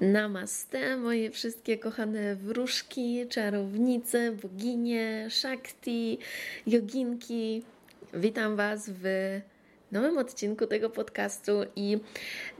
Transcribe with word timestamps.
Namaste, 0.00 0.96
moje 0.96 1.30
wszystkie 1.30 1.78
kochane 1.78 2.36
wróżki, 2.36 3.26
czarownice, 3.28 4.32
boginie, 4.32 5.26
shakti, 5.30 6.18
joginki. 6.66 7.62
Witam 8.14 8.56
Was 8.56 8.90
w 8.90 9.04
nowym 9.92 10.18
odcinku 10.18 10.66
tego 10.66 10.90
podcastu 10.90 11.52
i 11.76 11.98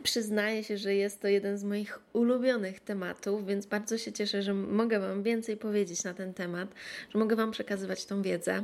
przyznaję 0.02 0.64
się, 0.64 0.78
że 0.78 0.94
jest 0.94 1.20
to 1.20 1.28
jeden 1.28 1.58
z 1.58 1.64
moich 1.64 2.00
ulubionych 2.12 2.80
tematów, 2.80 3.46
więc 3.46 3.66
bardzo 3.66 3.98
się 3.98 4.12
cieszę, 4.12 4.42
że 4.42 4.54
mogę 4.54 5.00
Wam 5.00 5.22
więcej 5.22 5.56
powiedzieć 5.56 6.04
na 6.04 6.14
ten 6.14 6.34
temat, 6.34 6.68
że 7.10 7.18
mogę 7.18 7.36
Wam 7.36 7.50
przekazywać 7.50 8.04
tą 8.04 8.22
wiedzę. 8.22 8.62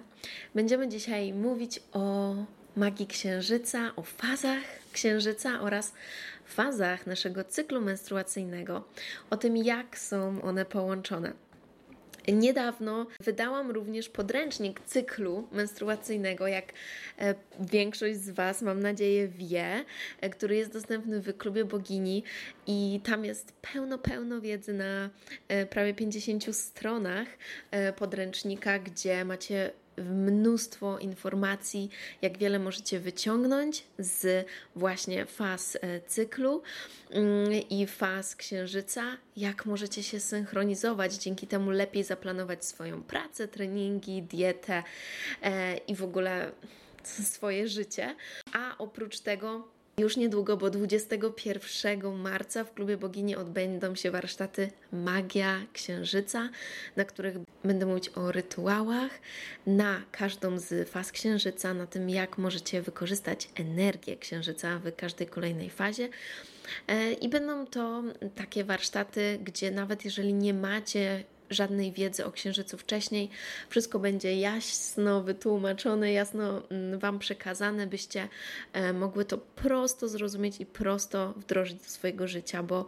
Będziemy 0.55 0.89
dzisiaj 0.89 1.33
mówić 1.33 1.81
o 1.93 2.35
magii 2.77 3.07
księżyca, 3.07 3.93
o 3.97 4.03
fazach 4.03 4.63
księżyca 4.93 5.61
oraz 5.61 5.93
fazach 6.45 7.07
naszego 7.07 7.45
cyklu 7.45 7.81
menstruacyjnego, 7.81 8.85
o 9.31 9.37
tym, 9.37 9.57
jak 9.57 9.99
są 9.99 10.43
one 10.43 10.65
połączone. 10.65 11.33
Niedawno 12.33 13.07
wydałam 13.21 13.71
również 13.71 14.09
podręcznik 14.09 14.81
cyklu 14.81 15.49
menstruacyjnego, 15.53 16.47
jak 16.47 16.73
e, 17.19 17.35
większość 17.61 18.17
z 18.17 18.31
Was, 18.31 18.63
mam 18.63 18.81
nadzieję, 18.81 19.29
wie, 19.29 19.85
e, 20.21 20.31
który 20.31 20.57
jest 20.57 20.73
dostępny 20.73 21.21
w 21.21 21.37
klubie 21.37 21.65
Bogini 21.65 22.23
i 22.67 23.01
tam 23.05 23.25
jest 23.25 23.53
pełno, 23.73 23.99
pełno 23.99 24.41
wiedzy 24.41 24.73
na 24.73 25.11
e, 25.49 25.67
prawie 25.67 25.95
50 25.95 26.57
stronach 26.57 27.29
podręcznika, 27.97 28.79
gdzie 28.79 29.25
macie 29.25 29.71
mnóstwo 29.97 30.99
informacji, 30.99 31.91
jak 32.23 32.39
wiele 32.39 32.59
możecie 32.59 33.01
wyciągnąć 33.01 33.85
z 33.99 34.47
właśnie 34.77 35.27
faz 35.27 35.79
e, 35.81 36.01
cyklu 36.01 36.63
mm, 37.11 37.53
i 37.71 37.87
faz 37.87 38.37
księżyca, 38.37 39.17
jak 39.37 39.67
możecie 39.67 40.03
się 40.03 40.21
synchronizować, 40.21 41.15
dzięki 41.15 41.47
temu 41.47 41.71
lepiej 41.71 42.05
zaplanować 42.05 42.65
swoją 42.65 43.03
pracę, 43.03 43.49
treningi, 43.49 44.23
dietę 44.23 44.83
e, 45.43 45.77
i 45.77 45.95
w 45.95 46.03
ogóle 46.03 46.53
swoje 47.33 47.69
życie. 47.69 48.17
A 48.53 48.79
oprócz 48.79 49.21
tego 49.21 49.74
już 49.99 50.17
niedługo, 50.17 50.57
bo 50.57 50.71
21 50.71 52.17
marca 52.17 52.65
w 52.65 52.75
klubie 52.75 52.97
Bogini 52.97 53.37
odbędą 53.37 53.95
się 53.95 54.11
warsztaty 54.11 54.71
Magia 54.93 55.61
Księżyca, 55.73 56.49
na 56.97 57.05
których 57.05 57.37
będę 57.65 57.87
mówić 57.87 58.09
o 58.09 58.33
rytuałach 58.33 59.11
na 59.67 60.03
każdą 60.13 60.59
z 60.59 60.89
faz 60.89 61.13
Księżyca, 61.13 61.75
na 61.75 61.87
tym 61.87 62.11
jak 62.11 62.39
możecie 62.39 62.83
wykorzystać 62.83 63.49
energię 63.55 64.17
Księżyca 64.17 64.79
w 64.79 64.97
każdej 64.97 65.27
kolejnej 65.27 65.71
fazie. 65.71 66.09
E, 66.89 67.13
I 67.13 67.29
będą 67.29 67.67
to 67.67 68.03
takie 68.35 68.65
warsztaty, 68.65 69.39
gdzie 69.45 69.71
nawet 69.71 70.05
jeżeli 70.05 70.35
nie 70.35 70.55
macie 70.55 71.25
żadnej 71.51 71.93
wiedzy 71.93 72.27
o 72.27 72.33
Księżycu 72.33 72.79
wcześniej. 72.79 73.31
Wszystko 73.69 73.99
będzie 73.99 74.41
jasno 74.41 75.23
wytłumaczone, 75.23 76.13
jasno 76.13 76.63
mm, 76.69 76.99
Wam 76.99 77.19
przekazane, 77.19 77.87
byście 77.87 78.29
e, 78.73 78.93
mogły 78.93 79.25
to 79.25 79.39
prosto 79.39 80.09
zrozumieć 80.09 80.61
i 80.61 80.67
prosto 80.67 81.33
wdrożyć 81.37 81.79
do 81.79 81.89
swojego 81.89 82.29
życia, 82.29 82.63
bo 82.63 82.87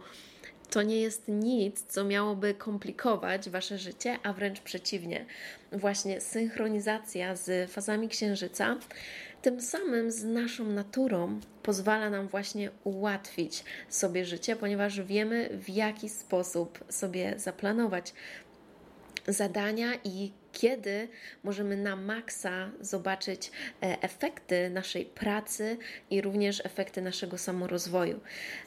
to 0.69 0.81
nie 0.81 1.01
jest 1.01 1.23
nic, 1.27 1.85
co 1.87 2.03
miałoby 2.03 2.53
komplikować 2.53 3.49
Wasze 3.49 3.77
życie, 3.77 4.19
a 4.23 4.33
wręcz 4.33 4.59
przeciwnie. 4.59 5.25
Właśnie 5.71 6.21
synchronizacja 6.21 7.35
z 7.35 7.71
fazami 7.71 8.09
Księżyca, 8.09 8.77
tym 9.41 9.61
samym 9.61 10.11
z 10.11 10.23
naszą 10.23 10.63
naturą, 10.63 11.39
pozwala 11.63 12.09
nam 12.09 12.27
właśnie 12.27 12.71
ułatwić 12.83 13.63
sobie 13.89 14.25
życie, 14.25 14.55
ponieważ 14.55 15.01
wiemy, 15.01 15.49
w 15.51 15.69
jaki 15.69 16.09
sposób 16.09 16.83
sobie 16.89 17.33
zaplanować 17.37 18.13
zadania 19.27 19.93
i 20.03 20.31
kiedy 20.51 21.07
możemy 21.43 21.77
na 21.77 21.95
maksa 21.95 22.71
zobaczyć 22.81 23.51
e, 23.83 24.01
efekty 24.01 24.69
naszej 24.69 25.05
pracy 25.05 25.77
i 26.09 26.21
również 26.21 26.65
efekty 26.65 27.01
naszego 27.01 27.37
samorozwoju. 27.37 28.19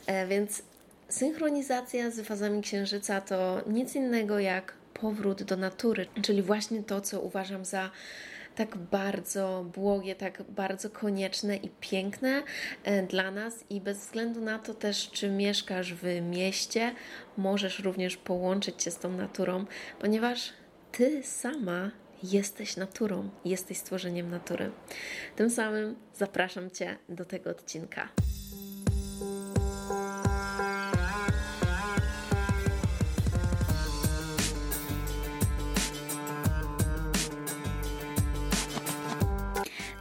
E, 0.06 0.26
więc 0.26 0.62
synchronizacja 1.08 2.10
z 2.10 2.26
fazami 2.26 2.62
księżyca 2.62 3.20
to 3.20 3.62
nic 3.66 3.94
innego 3.94 4.38
jak 4.38 4.72
powrót 4.94 5.42
do 5.42 5.56
natury, 5.56 6.06
czyli 6.22 6.42
właśnie 6.42 6.82
to, 6.82 7.00
co 7.00 7.20
uważam 7.20 7.64
za 7.64 7.90
tak 8.54 8.76
bardzo 8.76 9.64
błogie, 9.74 10.14
tak 10.14 10.42
bardzo 10.42 10.90
konieczne 10.90 11.56
i 11.56 11.68
piękne 11.80 12.42
e, 12.84 13.02
dla 13.02 13.30
nas 13.30 13.64
i 13.70 13.80
bez 13.80 13.98
względu 13.98 14.40
na 14.40 14.58
to 14.58 14.74
też, 14.74 15.10
czy 15.10 15.28
mieszkasz 15.28 15.94
w 15.94 16.04
mieście, 16.30 16.94
możesz 17.36 17.78
również 17.78 18.16
połączyć 18.16 18.82
się 18.82 18.90
z 18.90 18.98
tą 18.98 19.12
naturą, 19.12 19.64
ponieważ 19.98 20.52
ty 20.92 21.22
sama 21.22 21.90
jesteś 22.22 22.76
naturą, 22.76 23.30
jesteś 23.44 23.78
stworzeniem 23.78 24.30
natury. 24.30 24.70
Tym 25.36 25.50
samym 25.50 25.96
zapraszam 26.14 26.70
Cię 26.70 26.96
do 27.08 27.24
tego 27.24 27.50
odcinka. 27.50 28.08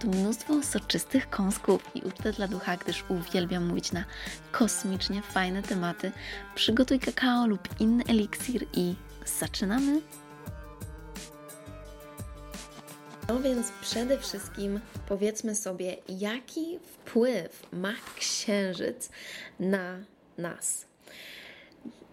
tu 0.00 0.08
mnóstwo 0.08 0.62
soczystych 0.62 1.30
kąsków 1.30 1.90
i 1.94 2.02
ucztę 2.02 2.32
dla 2.32 2.48
ducha, 2.48 2.76
gdyż 2.76 3.04
uwielbiam 3.08 3.66
mówić 3.66 3.92
na 3.92 4.04
kosmicznie 4.52 5.22
fajne 5.22 5.62
tematy. 5.62 6.12
Przygotuj 6.54 7.00
kakao 7.00 7.46
lub 7.46 7.80
inny 7.80 8.04
eliksir 8.08 8.66
i 8.74 8.94
zaczynamy! 9.40 10.00
No 13.28 13.40
więc 13.40 13.72
przede 13.80 14.18
wszystkim 14.18 14.80
powiedzmy 15.08 15.54
sobie, 15.54 15.96
jaki 16.08 16.78
wpływ 16.78 17.66
ma 17.72 17.92
księżyc 18.16 19.10
na 19.60 19.98
nas. 20.38 20.86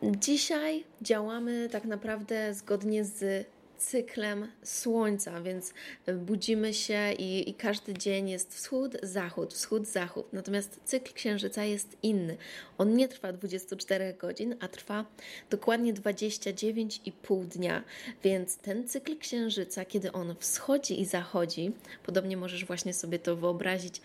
Dzisiaj 0.03 0.83
działamy 1.01 1.69
tak 1.71 1.85
naprawdę 1.85 2.53
zgodnie 2.53 3.05
z 3.05 3.47
cyklem 3.77 4.51
słońca, 4.63 5.41
więc 5.41 5.73
budzimy 6.17 6.73
się 6.73 7.13
i, 7.13 7.49
i, 7.49 7.53
każdy 7.53 7.93
dzień 7.93 8.29
jest 8.29 8.55
wschód, 8.55 8.97
zachód, 9.03 9.53
wschód, 9.53 9.87
zachód. 9.87 10.33
Natomiast 10.33 10.79
cykl 10.85 11.13
księżyca 11.13 11.63
jest 11.63 11.97
inny. 12.03 12.37
On 12.77 12.95
nie 12.95 13.07
trwa 13.07 13.33
24 13.33 14.13
godzin, 14.13 14.55
a 14.59 14.67
trwa 14.67 15.05
dokładnie 15.49 15.93
29,5 15.93 17.45
dnia. 17.45 17.83
Więc 18.23 18.57
ten 18.57 18.87
cykl 18.87 19.17
księżyca, 19.17 19.85
kiedy 19.85 20.11
on 20.11 20.35
wschodzi 20.39 21.01
i 21.01 21.05
zachodzi, 21.05 21.71
podobnie 22.05 22.37
możesz 22.37 22.65
właśnie 22.65 22.93
sobie 22.93 23.19
to 23.19 23.35
wyobrazić, 23.35 24.01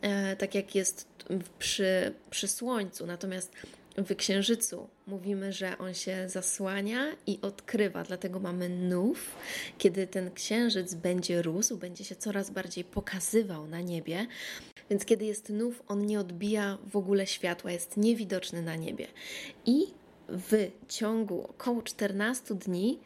e, 0.00 0.36
tak 0.36 0.54
jak 0.54 0.74
jest 0.74 1.06
przy, 1.58 2.12
przy 2.30 2.48
słońcu. 2.48 3.06
Natomiast 3.06 3.52
w 3.96 4.16
księżycu 4.16 4.88
mówimy, 5.06 5.52
że 5.52 5.78
on 5.78 5.94
się 5.94 6.28
zasłania 6.28 7.16
i 7.26 7.38
odkrywa, 7.42 8.02
dlatego 8.02 8.40
mamy 8.40 8.68
nów, 8.68 9.36
kiedy 9.78 10.06
ten 10.06 10.30
księżyc 10.30 10.94
będzie 10.94 11.42
rósł, 11.42 11.76
będzie 11.76 12.04
się 12.04 12.16
coraz 12.16 12.50
bardziej 12.50 12.84
pokazywał 12.84 13.66
na 13.66 13.80
niebie. 13.80 14.26
Więc 14.90 15.04
kiedy 15.04 15.24
jest 15.24 15.48
nów, 15.48 15.82
on 15.88 16.06
nie 16.06 16.20
odbija 16.20 16.78
w 16.86 16.96
ogóle 16.96 17.26
światła, 17.26 17.70
jest 17.70 17.96
niewidoczny 17.96 18.62
na 18.62 18.76
niebie. 18.76 19.06
I 19.66 19.86
w 20.28 20.70
ciągu 20.88 21.42
około 21.42 21.82
14 21.82 22.54
dni 22.54 23.00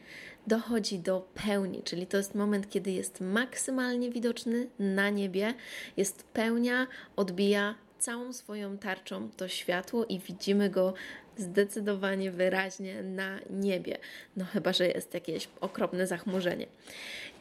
dochodzi 0.47 0.99
do 0.99 1.29
pełni, 1.47 1.83
czyli 1.83 2.07
to 2.07 2.17
jest 2.17 2.35
moment, 2.35 2.71
kiedy 2.71 2.91
jest 2.91 3.21
maksymalnie 3.21 4.11
widoczny 4.11 4.69
na 4.79 5.11
niebie, 5.11 5.55
jest 5.97 6.23
pełnia, 6.23 6.87
odbija 7.17 7.75
całą 7.99 8.33
swoją 8.33 8.79
tarczą 8.79 9.31
to 9.37 9.49
światło 9.49 10.05
i 10.05 10.19
widzimy 10.19 10.71
go 10.71 10.95
zdecydowanie 11.37 12.31
wyraźnie 12.31 13.03
na 13.03 13.39
niebie. 13.51 13.99
No 14.37 14.45
chyba, 14.45 14.73
że 14.73 14.89
jest 14.89 15.15
jakieś 15.15 15.49
okropne 15.61 16.07
zachmurzenie. 16.07 16.67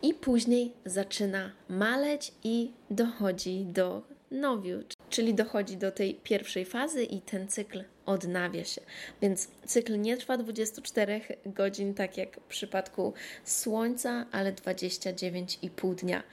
I 0.02 0.14
później 0.14 0.74
zaczyna 0.86 1.52
maleć 1.70 2.32
i 2.44 2.72
dochodzi 2.90 3.66
do 3.66 4.02
nowiu, 4.32 4.84
czyli 5.10 5.34
dochodzi 5.34 5.78
do 5.78 5.92
tej 5.92 6.16
pierwszej 6.16 6.66
fazy 6.66 7.04
i 7.04 7.22
ten 7.22 7.48
cykl 7.48 7.84
odnawia 8.06 8.64
się. 8.64 8.82
Więc 9.22 9.48
cykl 9.66 10.00
nie 10.00 10.18
trwa 10.18 10.38
24 10.38 11.22
godzin, 11.46 11.94
tak 11.94 12.18
jak 12.18 12.40
w 12.40 12.44
przypadku 12.44 13.14
Słońca, 13.44 14.26
ale 14.32 14.54
29,5 14.54 15.96
dnia. 15.96 16.24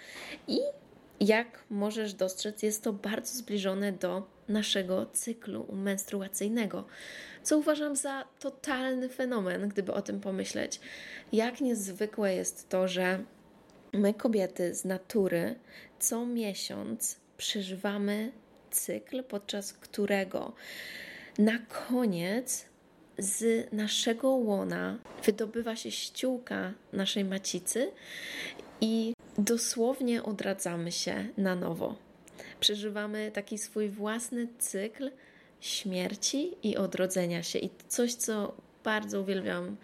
I 0.49 0.59
jak 1.27 1.65
możesz 1.71 2.15
dostrzec, 2.15 2.63
jest 2.63 2.83
to 2.83 2.93
bardzo 2.93 3.39
zbliżone 3.39 3.93
do 3.93 4.27
naszego 4.49 5.07
cyklu 5.07 5.67
menstruacyjnego, 5.73 6.85
co 7.43 7.59
uważam 7.59 7.97
za 7.97 8.25
totalny 8.41 9.09
fenomen, 9.09 9.69
gdyby 9.69 9.93
o 9.93 10.03
tym 10.03 10.21
pomyśleć. 10.21 10.81
Jak 11.33 11.61
niezwykłe 11.61 12.35
jest 12.35 12.69
to, 12.69 12.89
że 12.89 13.25
my, 13.93 14.15
kobiety 14.15 14.75
z 14.75 14.85
natury, 14.85 15.55
co 15.99 16.27
miesiąc 16.27 17.17
przeżywamy 17.37 18.33
cykl, 18.71 19.25
podczas 19.25 19.73
którego 19.73 20.53
na 21.39 21.59
koniec 21.59 22.65
z 23.19 23.73
naszego 23.73 24.29
łona 24.29 24.99
wydobywa 25.25 25.77
się 25.77 25.91
ściółka 25.91 26.73
naszej 26.93 27.25
macicy 27.25 27.91
i 28.81 29.15
dosłownie 29.39 30.23
odradzamy 30.23 30.93
się 30.93 31.27
na 31.37 31.55
nowo. 31.55 31.97
Przeżywamy 32.61 33.31
taki 33.35 33.59
swój 33.59 33.89
własny 33.89 34.49
cykl 34.59 35.11
śmierci 35.61 36.53
i 36.63 36.77
odrodzenia 36.77 37.43
się. 37.43 37.59
I 37.59 37.71
coś, 37.89 38.15
co 38.15 38.55
bardzo 38.85 39.21
uwielbiam 39.21 39.77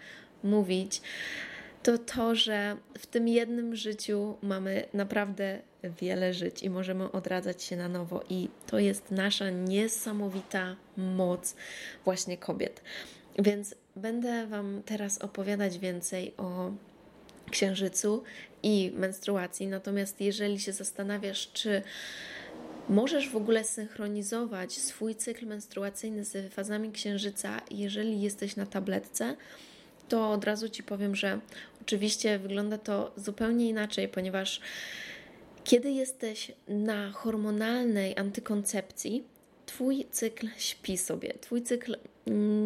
mówić, 0.43 1.01
to 1.83 1.97
to, 1.97 2.35
że 2.35 2.77
w 2.97 3.07
tym 3.07 3.27
jednym 3.27 3.75
życiu 3.75 4.37
mamy 4.41 4.85
naprawdę 4.93 5.59
wiele 5.83 6.33
żyć 6.33 6.63
i 6.63 6.69
możemy 6.69 7.11
odradzać 7.11 7.63
się 7.63 7.77
na 7.77 7.89
nowo. 7.89 8.23
I 8.29 8.49
to 8.67 8.79
jest 8.79 9.11
nasza 9.11 9.49
niesamowita 9.49 10.75
moc 10.97 11.55
właśnie 12.05 12.37
kobiet. 12.37 12.81
Więc 13.39 13.75
będę 13.95 14.47
Wam 14.47 14.81
teraz 14.85 15.17
opowiadać 15.17 15.79
więcej 15.79 16.33
o 16.37 16.71
księżycu 17.51 18.23
i 18.63 18.91
menstruacji. 18.95 19.67
Natomiast 19.67 20.21
jeżeli 20.21 20.59
się 20.59 20.73
zastanawiasz, 20.73 21.51
czy 21.53 21.81
możesz 22.89 23.29
w 23.29 23.35
ogóle 23.35 23.63
synchronizować 23.63 24.73
swój 24.73 25.15
cykl 25.15 25.45
menstruacyjny 25.45 26.25
z 26.25 26.53
fazami 26.53 26.91
księżyca, 26.91 27.61
jeżeli 27.71 28.21
jesteś 28.21 28.55
na 28.55 28.65
tabletce, 28.65 29.35
to 30.09 30.31
od 30.31 30.43
razu 30.43 30.69
Ci 30.69 30.83
powiem, 30.83 31.15
że 31.15 31.39
oczywiście 31.81 32.39
wygląda 32.39 32.77
to 32.77 33.11
zupełnie 33.15 33.69
inaczej, 33.69 34.07
ponieważ 34.07 34.61
kiedy 35.63 35.91
jesteś 35.91 36.51
na 36.67 37.11
hormonalnej 37.11 38.17
antykoncepcji, 38.17 39.23
Twój 39.75 40.05
cykl 40.11 40.47
śpi 40.57 40.97
sobie. 40.97 41.33
Twój 41.41 41.61
cykl 41.61 41.97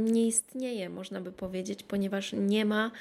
nie 0.06 0.28
istnieje, 0.28 0.90
można 0.90 1.22
by 1.22 1.32
powiedzieć, 1.32 1.84
ponieważ 1.84 2.34
nie 2.34 2.66
ma 2.66 2.92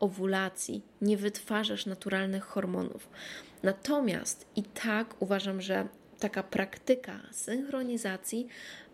owulacji, 0.00 0.82
nie 1.00 1.16
wytwarzasz 1.16 1.86
naturalnych 1.86 2.44
hormonów. 2.44 3.08
Natomiast 3.62 4.46
i 4.56 4.62
tak 4.62 5.22
uważam, 5.22 5.60
że 5.60 5.88
taka 6.18 6.42
praktyka 6.42 7.20
synchronizacji 7.32 8.46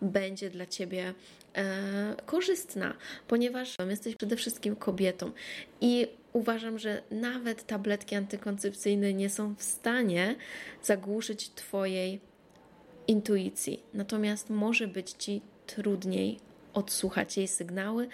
będzie 0.02 0.50
dla 0.50 0.66
Ciebie 0.66 1.14
e, 1.54 2.14
korzystna, 2.26 2.94
ponieważ 3.28 3.76
jesteś 3.88 4.16
przede 4.16 4.36
wszystkim 4.36 4.76
kobietą 4.76 5.32
i 5.80 6.06
uważam, 6.32 6.78
że 6.78 7.02
nawet 7.10 7.66
tabletki 7.66 8.14
antykoncepcyjne 8.14 9.14
nie 9.14 9.30
są 9.30 9.54
w 9.54 9.62
stanie 9.62 10.36
zagłuszyć 10.82 11.50
Twojej 11.50 12.29
intuicji. 13.08 13.82
Natomiast 13.94 14.50
może 14.50 14.88
być 14.88 15.10
Ci 15.10 15.42
trudniej 15.66 16.38
odsłuchać 16.74 17.36
jej 17.36 17.48
sygnały, 17.48 18.08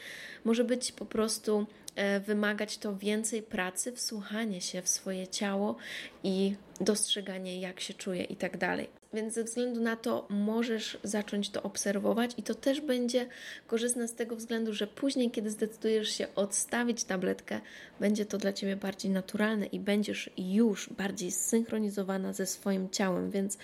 może 0.44 0.64
być 0.64 0.92
po 0.92 1.06
prostu 1.06 1.66
e, 1.94 2.20
wymagać 2.20 2.78
to 2.78 2.96
więcej 2.96 3.42
pracy, 3.42 3.92
wsłuchanie 3.92 4.60
się 4.60 4.82
w 4.82 4.88
swoje 4.88 5.28
ciało 5.28 5.76
i 6.24 6.54
dostrzeganie, 6.80 7.60
jak 7.60 7.80
się 7.80 7.94
czuje 7.94 8.24
i 8.24 8.36
tak 8.36 8.56
dalej. 8.56 8.88
Więc 9.12 9.34
ze 9.34 9.44
względu 9.44 9.80
na 9.80 9.96
to 9.96 10.26
możesz 10.30 10.98
zacząć 11.02 11.50
to 11.50 11.62
obserwować, 11.62 12.30
i 12.36 12.42
to 12.42 12.54
też 12.54 12.80
będzie 12.80 13.26
korzystne 13.66 14.08
z 14.08 14.14
tego 14.14 14.36
względu, 14.36 14.72
że 14.72 14.86
później, 14.86 15.30
kiedy 15.30 15.50
zdecydujesz 15.50 16.08
się 16.08 16.26
odstawić 16.34 17.04
tabletkę, 17.04 17.60
będzie 18.00 18.26
to 18.26 18.38
dla 18.38 18.52
ciebie 18.52 18.76
bardziej 18.76 19.10
naturalne 19.10 19.66
i 19.66 19.80
będziesz 19.80 20.30
już 20.38 20.88
bardziej 20.88 21.30
zsynchronizowana 21.30 22.32
ze 22.32 22.46
swoim 22.46 22.90
ciałem. 22.90 23.30
Więc 23.30 23.58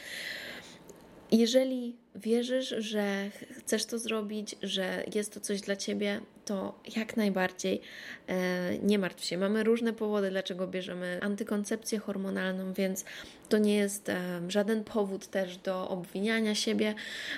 jeżeli 1.32 1.96
wierzysz, 2.14 2.75
że 2.79 3.31
chcesz 3.58 3.84
to 3.84 3.99
zrobić, 3.99 4.56
że 4.62 5.05
jest 5.14 5.34
to 5.34 5.40
coś 5.40 5.61
dla 5.61 5.76
ciebie, 5.76 6.20
to 6.44 6.81
jak 6.96 7.17
najbardziej 7.17 7.81
e, 8.26 8.79
nie 8.79 8.99
martw 8.99 9.25
się. 9.25 9.38
Mamy 9.38 9.64
różne 9.64 9.93
powody, 9.93 10.31
dlaczego 10.31 10.67
bierzemy 10.67 11.19
antykoncepcję 11.23 11.99
hormonalną, 11.99 12.73
więc 12.73 13.05
to 13.49 13.58
nie 13.58 13.76
jest 13.76 14.08
e, 14.08 14.40
żaden 14.49 14.84
powód 14.84 15.26
też 15.26 15.56
do 15.56 15.88
obwiniania 15.88 16.55
siebie, 16.55 16.94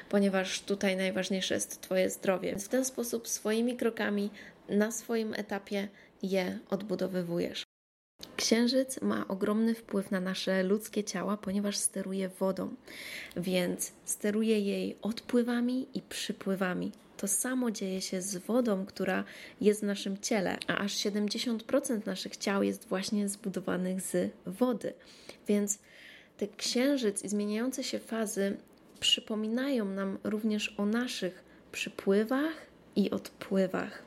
ponieważ 0.09 0.61
tutaj 0.61 0.97
najważniejsze 0.97 1.55
jest 1.55 1.81
Twoje 1.81 2.11
zdrowie. 2.11 2.59
W 2.59 2.69
ten 2.69 2.85
sposób 2.85 3.29
swoimi 3.29 3.77
krokami 3.77 4.31
na 4.69 4.93
swoim 4.93 5.35
etapie 5.35 5.89
je 6.23 6.59
odbudowywujesz. 6.71 7.64
Księżyc 8.45 9.01
ma 9.03 9.29
ogromny 9.29 9.75
wpływ 9.75 10.11
na 10.11 10.21
nasze 10.21 10.63
ludzkie 10.63 11.05
ciała, 11.05 11.37
ponieważ 11.37 11.77
steruje 11.77 12.29
wodą, 12.29 12.75
więc 13.37 13.93
steruje 14.05 14.61
jej 14.61 14.97
odpływami 15.03 15.87
i 15.95 16.03
przypływami. 16.03 16.93
To 17.17 17.29
samo 17.29 17.71
dzieje 17.71 18.01
się 18.01 18.23
z 18.23 18.37
wodą, 18.37 18.87
która 18.87 19.25
jest 19.61 19.81
w 19.81 19.85
naszym 19.85 20.19
ciele, 20.19 20.59
a 20.67 20.79
aż 20.79 20.93
70% 20.93 22.07
naszych 22.07 22.37
ciał 22.37 22.63
jest 22.63 22.89
właśnie 22.89 23.29
zbudowanych 23.29 24.01
z 24.01 24.33
wody. 24.47 24.93
Więc 25.49 25.79
te 26.37 26.49
księżyc 26.49 27.25
i 27.25 27.29
zmieniające 27.29 27.85
się 27.85 27.99
fazy 27.99 28.57
przypominają 29.01 29.85
nam 29.85 30.19
również 30.25 30.75
o 30.79 30.87
naszych 30.87 31.45
przypływach 31.73 32.67
i 32.97 33.11
odpływach, 33.11 34.03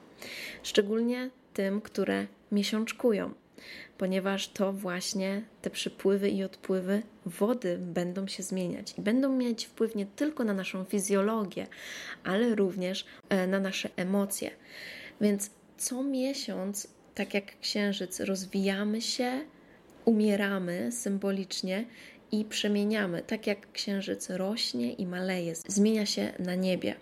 szczególnie 0.64 1.30
tym, 1.54 1.82
które 1.82 2.28
miesiączkują 2.52 3.34
ponieważ 3.98 4.48
to 4.48 4.74
właśnie 4.74 5.42
te 5.62 5.70
przypływy 5.70 6.30
i 6.30 6.44
odpływy 6.44 7.02
wody 7.26 7.78
będą 7.82 8.28
się 8.28 8.44
zmieniać 8.44 8.94
i 8.98 9.02
będą 9.02 9.36
mieć 9.36 9.66
wpływ 9.66 9.96
nie 9.96 10.06
tylko 10.06 10.44
na 10.44 10.54
naszą 10.54 10.84
fizjologię, 10.84 11.68
ale 12.24 12.56
również 12.56 13.06
e, 13.30 13.48
na 13.48 13.60
nasze 13.60 13.90
emocje. 13.96 14.52
Więc 15.22 15.50
co 15.78 16.04
miesiąc, 16.04 16.88
tak 17.16 17.34
jak 17.34 17.60
księżyc, 17.60 18.20
rozwijamy 18.20 19.02
się, 19.02 19.42
umieramy 20.06 20.92
symbolicznie 20.92 21.86
i 22.32 22.46
przemieniamy, 22.46 23.24
tak 23.28 23.48
jak 23.48 23.72
księżyc 23.72 24.30
rośnie 24.30 24.94
i 24.94 25.06
maleje, 25.06 25.56
zmienia 25.56 26.06
się 26.06 26.34
na 26.40 26.56
niebie. 26.56 26.96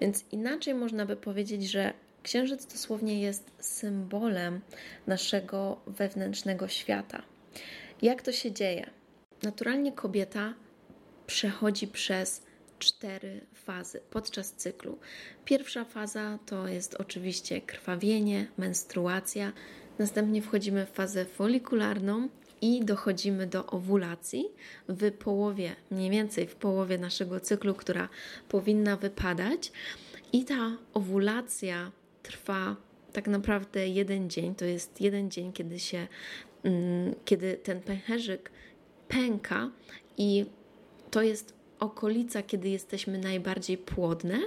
Więc 0.00 0.24
inaczej 0.32 0.74
można 0.74 1.06
by 1.06 1.16
powiedzieć, 1.16 1.70
że 1.70 1.92
Księżyc 2.22 2.66
dosłownie 2.66 3.20
jest 3.20 3.50
symbolem 3.58 4.60
naszego 5.06 5.80
wewnętrznego 5.86 6.68
świata. 6.68 7.22
Jak 8.02 8.22
to 8.22 8.32
się 8.32 8.52
dzieje? 8.52 8.90
Naturalnie 9.42 9.92
kobieta 9.92 10.54
przechodzi 11.26 11.88
przez 11.88 12.42
cztery 12.78 13.40
fazy 13.54 14.00
podczas 14.10 14.52
cyklu. 14.52 14.98
Pierwsza 15.44 15.84
faza 15.84 16.38
to 16.46 16.68
jest 16.68 16.94
oczywiście 16.94 17.60
krwawienie, 17.60 18.46
menstruacja. 18.58 19.52
Następnie 19.98 20.42
wchodzimy 20.42 20.86
w 20.86 20.90
fazę 20.90 21.24
folikularną 21.24 22.28
i 22.60 22.84
dochodzimy 22.84 23.46
do 23.46 23.66
owulacji 23.66 24.44
w 24.88 25.12
połowie, 25.12 25.76
mniej 25.90 26.10
więcej 26.10 26.46
w 26.46 26.54
połowie 26.54 26.98
naszego 26.98 27.40
cyklu, 27.40 27.74
która 27.74 28.08
powinna 28.48 28.96
wypadać. 28.96 29.72
I 30.32 30.44
ta 30.44 30.76
owulacja 30.94 31.92
trwa 32.22 32.76
tak 33.12 33.28
naprawdę 33.28 33.88
jeden 33.88 34.30
dzień. 34.30 34.54
To 34.54 34.64
jest 34.64 35.00
jeden 35.00 35.30
dzień, 35.30 35.52
kiedy 35.52 35.78
się, 35.78 36.06
mm, 36.62 37.14
kiedy 37.24 37.54
ten 37.54 37.80
pęcherzyk 37.80 38.50
pęka 39.08 39.70
i 40.18 40.46
to 41.10 41.22
jest 41.22 41.54
okolica, 41.78 42.42
kiedy 42.42 42.68
jesteśmy 42.68 43.18
najbardziej 43.18 43.78
płodne. 43.78 44.38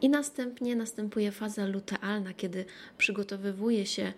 I 0.00 0.08
następnie 0.08 0.76
następuje 0.76 1.32
faza 1.32 1.66
lutealna, 1.66 2.34
kiedy 2.34 2.64
przygotowywuje 2.98 3.86
się 3.86 4.12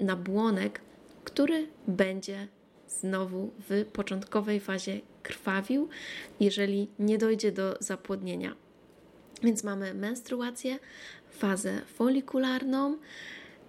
nabłonek, 0.00 0.80
który 1.24 1.68
będzie 1.88 2.48
znowu 2.88 3.50
w 3.70 3.84
początkowej 3.84 4.60
fazie 4.60 5.00
krwawił, 5.22 5.88
jeżeli 6.40 6.88
nie 6.98 7.18
dojdzie 7.18 7.52
do 7.52 7.76
zapłodnienia. 7.80 8.56
Więc 9.42 9.64
mamy 9.64 9.94
menstruację, 9.94 10.78
fazę 11.32 11.80
folikularną, 11.94 12.98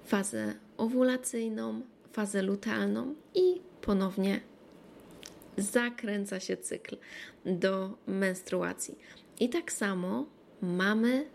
fazę 0.05 0.53
owulacyjną, 0.77 1.81
fazę 2.11 2.41
lutealną 2.41 3.15
i 3.35 3.61
ponownie 3.81 4.39
zakręca 5.57 6.39
się 6.39 6.57
cykl 6.57 6.97
do 7.45 7.97
menstruacji. 8.07 8.97
I 9.39 9.49
tak 9.49 9.71
samo 9.71 10.25
mamy 10.61 11.25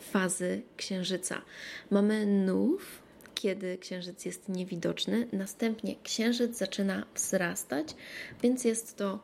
fazy 0.00 0.62
księżyca. 0.76 1.42
Mamy 1.90 2.26
nów, 2.26 3.02
kiedy 3.34 3.78
księżyc 3.78 4.24
jest 4.24 4.48
niewidoczny, 4.48 5.28
następnie 5.32 5.96
księżyc 6.02 6.58
zaczyna 6.58 7.06
wzrastać, 7.14 7.94
więc 8.42 8.64
jest 8.64 8.96
to 8.96 9.18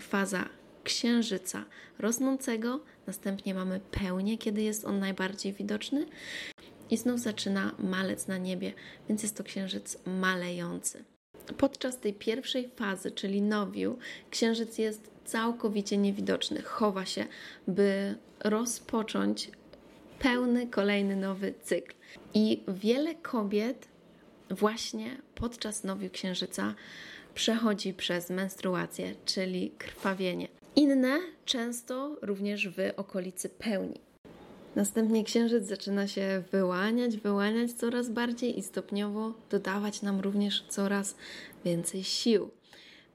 faza 0.00 0.48
księżyca 0.84 1.64
rosnącego, 1.98 2.80
następnie 3.10 3.54
mamy 3.54 3.80
pełnię, 3.80 4.38
kiedy 4.38 4.62
jest 4.62 4.84
on 4.84 4.98
najbardziej 4.98 5.52
widoczny 5.52 6.06
i 6.90 6.96
znów 6.96 7.20
zaczyna 7.20 7.74
malec 7.78 8.28
na 8.28 8.38
niebie, 8.38 8.72
więc 9.08 9.22
jest 9.22 9.36
to 9.36 9.44
księżyc 9.44 9.98
malejący. 10.06 11.04
Podczas 11.58 11.98
tej 11.98 12.14
pierwszej 12.14 12.68
fazy, 12.76 13.10
czyli 13.10 13.42
nowiu, 13.42 13.98
księżyc 14.30 14.78
jest 14.78 15.10
całkowicie 15.24 15.98
niewidoczny, 15.98 16.62
chowa 16.62 17.06
się, 17.06 17.26
by 17.68 18.14
rozpocząć 18.44 19.50
pełny 20.18 20.66
kolejny 20.66 21.16
nowy 21.16 21.54
cykl. 21.62 21.94
I 22.34 22.62
wiele 22.68 23.14
kobiet 23.14 23.88
właśnie 24.50 25.16
podczas 25.34 25.84
nowiu 25.84 26.10
księżyca 26.10 26.74
przechodzi 27.34 27.94
przez 27.94 28.30
menstruację, 28.30 29.14
czyli 29.24 29.70
krwawienie. 29.78 30.59
Inne 30.76 31.18
często 31.44 32.16
również 32.22 32.68
w 32.68 32.76
okolicy 32.96 33.48
pełni. 33.48 34.00
Następnie 34.76 35.24
księżyc 35.24 35.66
zaczyna 35.66 36.06
się 36.06 36.42
wyłaniać, 36.52 37.16
wyłaniać 37.16 37.72
coraz 37.72 38.10
bardziej 38.10 38.58
i 38.58 38.62
stopniowo 38.62 39.34
dodawać 39.50 40.02
nam 40.02 40.20
również 40.20 40.64
coraz 40.68 41.16
więcej 41.64 42.04
sił. 42.04 42.50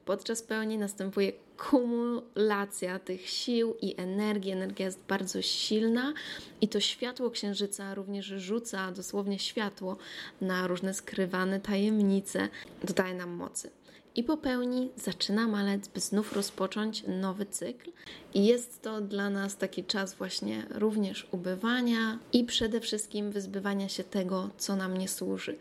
Podczas 0.06 0.42
pełni 0.42 0.78
następuje 0.78 1.32
kumulacja 1.70 3.00
tych 3.00 3.30
sił 3.30 3.76
i 3.82 3.96
energii. 3.98 4.52
Energia 4.52 4.86
jest 4.86 5.00
bardzo 5.08 5.42
silna 5.42 6.14
i 6.62 6.68
to 6.68 6.80
światło 6.80 7.32
księżyca 7.32 7.96
również 7.96 8.26
rzuca 8.26 8.92
dosłownie 8.92 9.40
światło 9.40 9.98
na 10.42 10.68
różne 10.68 10.94
skrywane 10.94 11.60
tajemnice, 11.60 12.50
dodaje 12.84 13.14
nam 13.14 13.30
mocy 13.30 13.72
i 14.16 14.24
po 14.24 14.38
pełni 14.38 14.90
zaczyna 14.96 15.48
malec, 15.48 15.88
by 15.88 16.00
znów 16.00 16.34
rozpocząć 16.34 17.04
nowy 17.08 17.46
cykl. 17.46 17.92
I 18.34 18.46
jest 18.46 18.82
to 18.82 19.02
dla 19.02 19.30
nas 19.30 19.58
taki 19.58 19.84
czas 19.84 20.14
właśnie 20.14 20.66
również 20.70 21.28
ubywania 21.32 22.20
i 22.34 22.44
przede 22.44 22.80
wszystkim 22.82 23.32
wyzbywania 23.32 23.90
się 23.90 24.04
tego, 24.04 24.50
co 24.58 24.76
nam 24.76 24.98
nie 24.98 25.08
służy, 25.08 25.58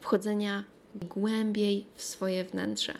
wchodzenia 0.00 0.64
głębiej 0.94 1.86
w 1.94 2.02
swoje 2.02 2.44
wnętrze. 2.44 2.94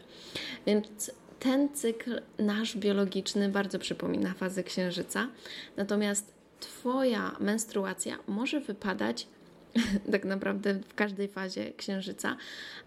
Więc 0.67 1.11
ten 1.39 1.69
cykl 1.75 2.21
nasz 2.39 2.77
biologiczny 2.77 3.49
bardzo 3.49 3.79
przypomina 3.79 4.35
fazę 4.35 4.65
księżyca, 4.65 5.29
natomiast 5.77 6.39
Twoja 6.61 7.37
menstruacja 7.41 8.19
może 8.27 8.61
wypadać 8.61 9.27
tak 10.13 10.25
naprawdę 10.25 10.75
w 10.75 10.95
każdej 10.95 11.29
fazie 11.29 11.73
księżyca, 11.73 12.37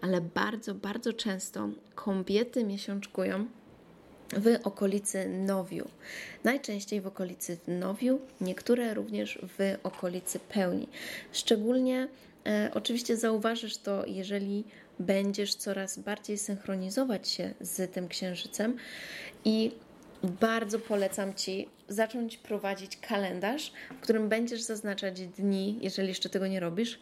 ale 0.00 0.20
bardzo, 0.20 0.74
bardzo 0.74 1.12
często 1.12 1.68
kobiety 1.94 2.64
miesiączkują 2.64 3.46
w 4.36 4.66
okolicy 4.66 5.28
nowiu. 5.28 5.88
Najczęściej 6.44 7.00
w 7.00 7.06
okolicy 7.06 7.56
nowiu, 7.68 8.20
niektóre 8.40 8.94
również 8.94 9.38
w 9.58 9.74
okolicy 9.82 10.38
pełni. 10.38 10.88
Szczególnie 11.32 12.08
e, 12.46 12.70
oczywiście 12.74 13.16
zauważysz 13.16 13.76
to, 13.76 14.06
jeżeli 14.06 14.64
będziesz 14.98 15.54
coraz 15.54 15.98
bardziej 15.98 16.38
synchronizować 16.38 17.28
się 17.28 17.54
z 17.60 17.92
tym 17.92 18.08
księżycem 18.08 18.76
i 19.44 19.72
bardzo 20.22 20.78
polecam 20.78 21.34
Ci 21.34 21.68
zacząć 21.88 22.36
prowadzić 22.36 22.96
kalendarz, 22.96 23.72
w 23.90 24.00
którym 24.00 24.28
będziesz 24.28 24.60
zaznaczać 24.60 25.20
dni, 25.20 25.78
jeżeli 25.82 26.08
jeszcze 26.08 26.28
tego 26.28 26.46
nie 26.46 26.60
robisz, 26.60 26.98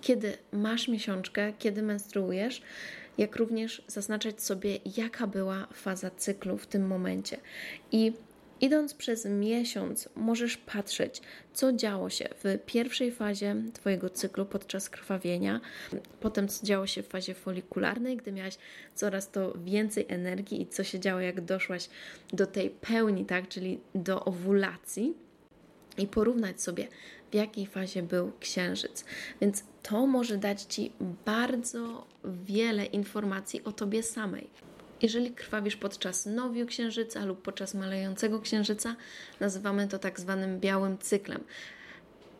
kiedy 0.00 0.36
masz 0.52 0.88
miesiączkę, 0.88 1.52
kiedy 1.58 1.82
menstruujesz, 1.82 2.62
jak 3.18 3.36
również 3.36 3.82
zaznaczać 3.86 4.42
sobie, 4.42 4.78
jaka 4.96 5.26
była 5.26 5.66
faza 5.72 6.10
cyklu 6.10 6.58
w 6.58 6.66
tym 6.66 6.86
momencie. 6.86 7.36
I 7.92 8.12
Idąc 8.60 8.94
przez 8.94 9.24
miesiąc, 9.24 10.08
możesz 10.16 10.56
patrzeć, 10.56 11.20
co 11.52 11.72
działo 11.72 12.10
się 12.10 12.28
w 12.44 12.58
pierwszej 12.66 13.12
fazie 13.12 13.56
Twojego 13.72 14.10
cyklu 14.10 14.46
podczas 14.46 14.90
krwawienia, 14.90 15.60
potem 16.20 16.48
co 16.48 16.66
działo 16.66 16.86
się 16.86 17.02
w 17.02 17.08
fazie 17.08 17.34
folikularnej, 17.34 18.16
gdy 18.16 18.32
miałaś 18.32 18.58
coraz 18.94 19.30
to 19.30 19.52
więcej 19.64 20.06
energii 20.08 20.62
i 20.62 20.66
co 20.66 20.84
się 20.84 21.00
działo, 21.00 21.20
jak 21.20 21.40
doszłaś 21.40 21.88
do 22.32 22.46
tej 22.46 22.70
pełni, 22.70 23.24
tak, 23.24 23.48
czyli 23.48 23.80
do 23.94 24.24
owulacji, 24.24 25.14
i 25.98 26.06
porównać 26.06 26.62
sobie, 26.62 26.88
w 27.30 27.34
jakiej 27.34 27.66
fazie 27.66 28.02
był 28.02 28.32
księżyc. 28.40 29.04
Więc 29.40 29.64
to 29.82 30.06
może 30.06 30.38
dać 30.38 30.62
Ci 30.62 30.92
bardzo 31.24 32.06
wiele 32.24 32.84
informacji 32.84 33.64
o 33.64 33.72
Tobie 33.72 34.02
samej. 34.02 34.50
Jeżeli 35.02 35.30
krwawisz 35.30 35.76
podczas 35.76 36.26
nowiu 36.26 36.66
księżyca 36.66 37.24
lub 37.24 37.42
podczas 37.42 37.74
malejącego 37.74 38.40
księżyca, 38.40 38.96
nazywamy 39.40 39.88
to 39.88 39.98
tak 39.98 40.20
zwanym 40.20 40.60
białym 40.60 40.98
cyklem. 40.98 41.44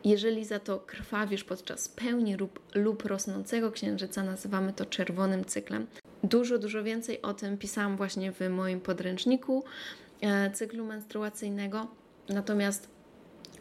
Jeżeli 0.03 0.45
za 0.45 0.59
to 0.59 0.79
krwawisz 0.79 1.43
podczas 1.43 1.89
pełni 1.89 2.35
lub, 2.35 2.59
lub 2.75 3.05
rosnącego 3.05 3.71
księżyca, 3.71 4.23
nazywamy 4.23 4.73
to 4.73 4.85
czerwonym 4.85 5.45
cyklem. 5.45 5.87
Dużo, 6.23 6.57
dużo 6.57 6.83
więcej 6.83 7.21
o 7.21 7.33
tym 7.33 7.57
pisałam 7.57 7.97
właśnie 7.97 8.31
w 8.31 8.39
moim 8.49 8.81
podręczniku 8.81 9.63
e, 10.21 10.51
cyklu 10.51 10.85
menstruacyjnego. 10.85 11.87
Natomiast 12.29 12.89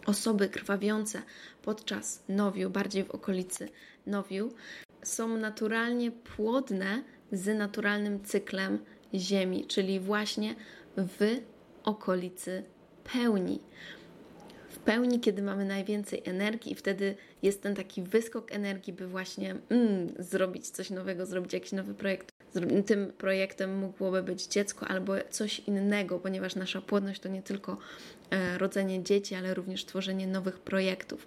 osoby 0.06 0.48
krwawiące 0.48 1.22
podczas 1.62 2.22
nowiu, 2.28 2.70
bardziej 2.70 3.04
w 3.04 3.10
okolicy 3.10 3.68
nowiu, 4.06 4.52
są 5.02 5.36
naturalnie 5.36 6.10
płodne 6.12 7.02
z 7.34 7.58
naturalnym 7.58 8.24
cyklem 8.24 8.78
Ziemi, 9.14 9.64
czyli 9.66 10.00
właśnie 10.00 10.54
w 10.96 11.40
okolicy 11.84 12.62
pełni. 13.12 13.60
W 14.68 14.78
pełni, 14.78 15.20
kiedy 15.20 15.42
mamy 15.42 15.64
najwięcej 15.64 16.22
energii, 16.24 16.72
i 16.72 16.74
wtedy 16.74 17.16
jest 17.42 17.62
ten 17.62 17.74
taki 17.74 18.02
wyskok 18.02 18.52
energii, 18.52 18.92
by 18.92 19.06
właśnie 19.06 19.54
mm, 19.68 20.14
zrobić 20.18 20.70
coś 20.70 20.90
nowego, 20.90 21.26
zrobić 21.26 21.52
jakiś 21.52 21.72
nowy 21.72 21.94
projekt. 21.94 22.32
Tym 22.86 23.12
projektem 23.18 23.78
mogłoby 23.78 24.22
być 24.22 24.46
dziecko 24.46 24.88
albo 24.88 25.12
coś 25.30 25.58
innego, 25.58 26.18
ponieważ 26.18 26.54
nasza 26.54 26.80
płodność 26.80 27.20
to 27.20 27.28
nie 27.28 27.42
tylko 27.42 27.78
e, 28.30 28.58
rodzenie 28.58 29.02
dzieci, 29.02 29.34
ale 29.34 29.54
również 29.54 29.84
tworzenie 29.84 30.26
nowych 30.26 30.58
projektów. 30.58 31.26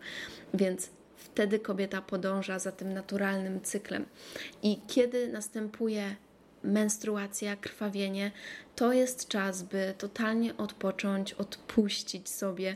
Więc 0.53 0.89
wtedy 1.37 1.59
kobieta 1.59 2.01
podąża 2.01 2.59
za 2.59 2.71
tym 2.71 2.93
naturalnym 2.93 3.61
cyklem. 3.61 4.05
I 4.63 4.81
kiedy 4.87 5.27
następuje 5.27 6.15
menstruacja, 6.63 7.55
krwawienie, 7.55 8.31
to 8.75 8.93
jest 8.93 9.27
czas, 9.27 9.63
by 9.63 9.93
totalnie 9.97 10.57
odpocząć, 10.57 11.33
odpuścić 11.33 12.29
sobie 12.29 12.75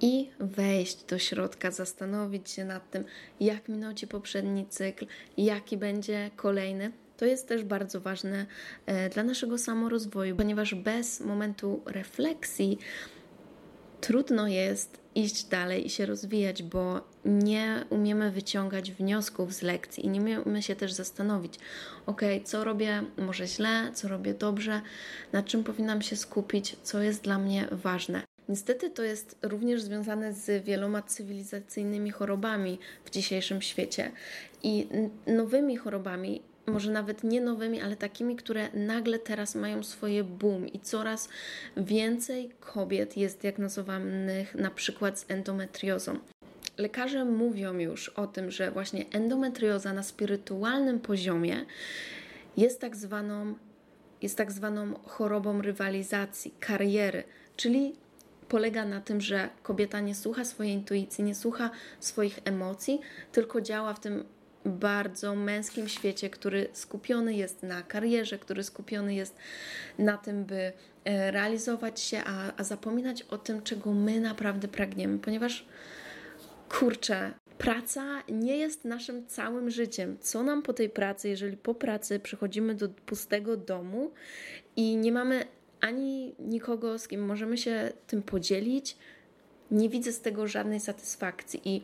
i 0.00 0.30
wejść 0.40 1.04
do 1.04 1.18
środka, 1.18 1.70
zastanowić 1.70 2.50
się 2.50 2.64
nad 2.64 2.90
tym, 2.90 3.04
jak 3.40 3.68
minął 3.68 3.94
Ci 3.94 4.06
poprzedni 4.06 4.66
cykl, 4.66 5.06
jaki 5.36 5.76
będzie 5.76 6.30
kolejny. 6.36 6.92
To 7.16 7.24
jest 7.24 7.48
też 7.48 7.64
bardzo 7.64 8.00
ważne 8.00 8.46
e, 8.86 9.10
dla 9.10 9.22
naszego 9.22 9.58
samorozwoju, 9.58 10.36
ponieważ 10.36 10.74
bez 10.74 11.20
momentu 11.20 11.82
refleksji 11.86 12.78
trudno 14.00 14.48
jest 14.48 15.00
iść 15.14 15.44
dalej 15.44 15.86
i 15.86 15.90
się 15.90 16.06
rozwijać, 16.06 16.62
bo 16.62 17.00
nie 17.28 17.84
umiemy 17.90 18.30
wyciągać 18.30 18.92
wniosków 18.92 19.54
z 19.54 19.62
lekcji 19.62 20.06
i 20.06 20.08
nie 20.08 20.20
umiemy 20.40 20.62
się 20.62 20.76
też 20.76 20.92
zastanowić, 20.92 21.54
ok, 22.06 22.22
co 22.44 22.64
robię 22.64 23.02
może 23.18 23.46
źle, 23.46 23.90
co 23.94 24.08
robię 24.08 24.34
dobrze, 24.34 24.80
na 25.32 25.42
czym 25.42 25.64
powinnam 25.64 26.02
się 26.02 26.16
skupić, 26.16 26.76
co 26.82 27.02
jest 27.02 27.22
dla 27.22 27.38
mnie 27.38 27.68
ważne. 27.70 28.22
Niestety 28.48 28.90
to 28.90 29.02
jest 29.02 29.38
również 29.42 29.82
związane 29.82 30.32
z 30.32 30.64
wieloma 30.64 31.02
cywilizacyjnymi 31.02 32.10
chorobami 32.10 32.78
w 33.04 33.10
dzisiejszym 33.10 33.62
świecie 33.62 34.10
i 34.62 34.88
nowymi 35.26 35.76
chorobami, 35.76 36.42
może 36.66 36.90
nawet 36.90 37.24
nie 37.24 37.40
nowymi, 37.40 37.80
ale 37.80 37.96
takimi, 37.96 38.36
które 38.36 38.68
nagle 38.74 39.18
teraz 39.18 39.54
mają 39.54 39.82
swoje 39.82 40.24
boom 40.24 40.68
i 40.68 40.80
coraz 40.80 41.28
więcej 41.76 42.50
kobiet 42.60 43.16
jest 43.16 43.40
diagnozowanych 43.40 44.54
na 44.54 44.70
przykład 44.70 45.18
z 45.18 45.24
endometriozą. 45.28 46.18
Lekarze 46.78 47.24
mówią 47.24 47.78
już 47.78 48.08
o 48.08 48.26
tym, 48.26 48.50
że 48.50 48.70
właśnie 48.70 49.04
endometrioza 49.12 49.92
na 49.92 50.02
spirytualnym 50.02 51.00
poziomie 51.00 51.64
jest 52.56 52.80
tak 52.80 52.96
zwaną, 52.96 53.54
jest 54.22 54.36
tak 54.36 54.52
zwaną 54.52 54.94
chorobą 54.94 55.62
rywalizacji, 55.62 56.54
kariery, 56.60 57.24
czyli 57.56 57.94
polega 58.48 58.84
na 58.84 59.00
tym, 59.00 59.20
że 59.20 59.48
kobieta 59.62 60.00
nie 60.00 60.14
słucha 60.14 60.44
swojej 60.44 60.72
intuicji, 60.72 61.24
nie 61.24 61.34
słucha 61.34 61.70
swoich 62.00 62.38
emocji, 62.44 63.00
tylko 63.32 63.60
działa 63.60 63.94
w 63.94 64.00
tym 64.00 64.24
bardzo 64.64 65.34
męskim 65.34 65.88
świecie, 65.88 66.30
który 66.30 66.68
skupiony 66.72 67.34
jest 67.34 67.62
na 67.62 67.82
karierze, 67.82 68.38
który 68.38 68.64
skupiony 68.64 69.14
jest 69.14 69.36
na 69.98 70.16
tym, 70.16 70.44
by 70.44 70.72
e, 71.04 71.30
realizować 71.30 72.00
się, 72.00 72.22
a, 72.26 72.52
a 72.56 72.64
zapominać 72.64 73.22
o 73.22 73.38
tym, 73.38 73.62
czego 73.62 73.92
my 73.92 74.20
naprawdę 74.20 74.68
pragniemy, 74.68 75.18
ponieważ 75.18 75.66
kurczę, 76.68 77.32
praca 77.58 78.22
nie 78.28 78.56
jest 78.56 78.84
naszym 78.84 79.26
całym 79.26 79.70
życiem. 79.70 80.16
Co 80.20 80.42
nam 80.42 80.62
po 80.62 80.72
tej 80.72 80.90
pracy, 80.90 81.28
jeżeli 81.28 81.56
po 81.56 81.74
pracy 81.74 82.20
przychodzimy 82.20 82.74
do 82.74 82.88
pustego 82.88 83.56
domu 83.56 84.10
i 84.76 84.96
nie 84.96 85.12
mamy 85.12 85.44
ani 85.80 86.34
nikogo, 86.38 86.98
z 86.98 87.08
kim 87.08 87.26
możemy 87.26 87.58
się 87.58 87.92
tym 88.06 88.22
podzielić, 88.22 88.96
nie 89.70 89.88
widzę 89.88 90.12
z 90.12 90.20
tego 90.20 90.48
żadnej 90.48 90.80
satysfakcji. 90.80 91.60
I 91.64 91.82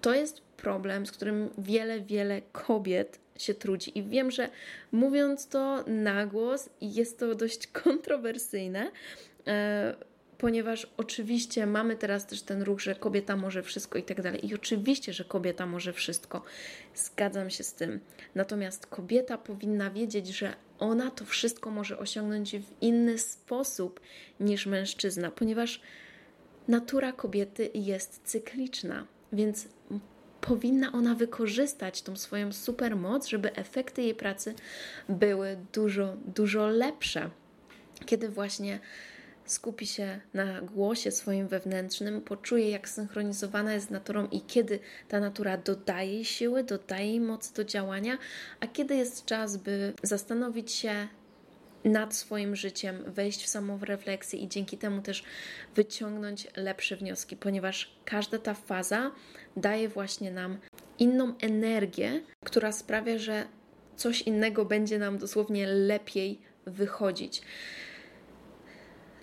to 0.00 0.14
jest 0.14 0.40
problem, 0.40 1.06
z 1.06 1.12
którym 1.12 1.50
wiele, 1.58 2.00
wiele 2.00 2.42
kobiet 2.52 3.20
się 3.38 3.54
trudzi. 3.54 3.98
I 3.98 4.02
wiem, 4.02 4.30
że 4.30 4.48
mówiąc 4.92 5.48
to 5.48 5.84
na 5.86 6.26
głos, 6.26 6.70
jest 6.80 7.18
to 7.18 7.34
dość 7.34 7.66
kontrowersyjne, 7.84 8.90
e, 9.46 9.94
ponieważ 10.42 10.86
oczywiście 10.96 11.66
mamy 11.66 11.96
teraz 11.96 12.26
też 12.26 12.42
ten 12.42 12.62
ruch, 12.62 12.80
że 12.80 12.94
kobieta 12.94 13.36
może 13.36 13.62
wszystko 13.62 13.98
i 13.98 14.02
tak 14.02 14.22
dalej. 14.22 14.46
I 14.46 14.54
oczywiście, 14.54 15.12
że 15.12 15.24
kobieta 15.24 15.66
może 15.66 15.92
wszystko. 15.92 16.42
Zgadzam 16.94 17.50
się 17.50 17.64
z 17.64 17.74
tym. 17.74 18.00
Natomiast 18.34 18.86
kobieta 18.86 19.38
powinna 19.38 19.90
wiedzieć, 19.90 20.28
że 20.28 20.54
ona 20.78 21.10
to 21.10 21.24
wszystko 21.24 21.70
może 21.70 21.98
osiągnąć 21.98 22.56
w 22.56 22.82
inny 22.82 23.18
sposób 23.18 24.00
niż 24.40 24.66
mężczyzna, 24.66 25.30
ponieważ 25.30 25.80
natura 26.68 27.12
kobiety 27.12 27.70
jest 27.74 28.20
cykliczna, 28.24 29.06
więc 29.32 29.68
powinna 30.40 30.92
ona 30.92 31.14
wykorzystać 31.14 32.02
tą 32.02 32.16
swoją 32.16 32.52
supermoc, 32.52 33.26
żeby 33.26 33.54
efekty 33.54 34.02
jej 34.02 34.14
pracy 34.14 34.54
były 35.08 35.56
dużo, 35.72 36.16
dużo 36.26 36.66
lepsze. 36.66 37.30
Kiedy 38.06 38.28
właśnie 38.28 38.80
skupi 39.44 39.86
się 39.86 40.20
na 40.34 40.60
głosie 40.60 41.10
swoim 41.10 41.48
wewnętrznym, 41.48 42.20
poczuje, 42.20 42.70
jak 42.70 42.88
synchronizowana 42.88 43.74
jest 43.74 43.86
z 43.86 43.90
naturą 43.90 44.28
i 44.28 44.40
kiedy 44.40 44.78
ta 45.08 45.20
natura 45.20 45.56
dodaje 45.56 46.12
jej 46.12 46.24
siły, 46.24 46.64
dodaje 46.64 47.06
jej 47.06 47.20
mocy 47.20 47.54
do 47.54 47.64
działania, 47.64 48.18
a 48.60 48.66
kiedy 48.66 48.96
jest 48.96 49.24
czas, 49.24 49.56
by 49.56 49.92
zastanowić 50.02 50.72
się 50.72 51.08
nad 51.84 52.14
swoim 52.14 52.56
życiem, 52.56 53.04
wejść 53.06 53.44
w 53.44 53.48
samorefleksję 53.48 54.38
i 54.38 54.48
dzięki 54.48 54.78
temu 54.78 55.02
też 55.02 55.24
wyciągnąć 55.74 56.48
lepsze 56.56 56.96
wnioski, 56.96 57.36
ponieważ 57.36 57.94
każda 58.04 58.38
ta 58.38 58.54
faza 58.54 59.10
daje 59.56 59.88
właśnie 59.88 60.32
nam 60.32 60.58
inną 60.98 61.34
energię, 61.40 62.22
która 62.44 62.72
sprawia, 62.72 63.18
że 63.18 63.44
coś 63.96 64.22
innego 64.22 64.64
będzie 64.64 64.98
nam 64.98 65.18
dosłownie 65.18 65.66
lepiej 65.66 66.38
wychodzić. 66.66 67.42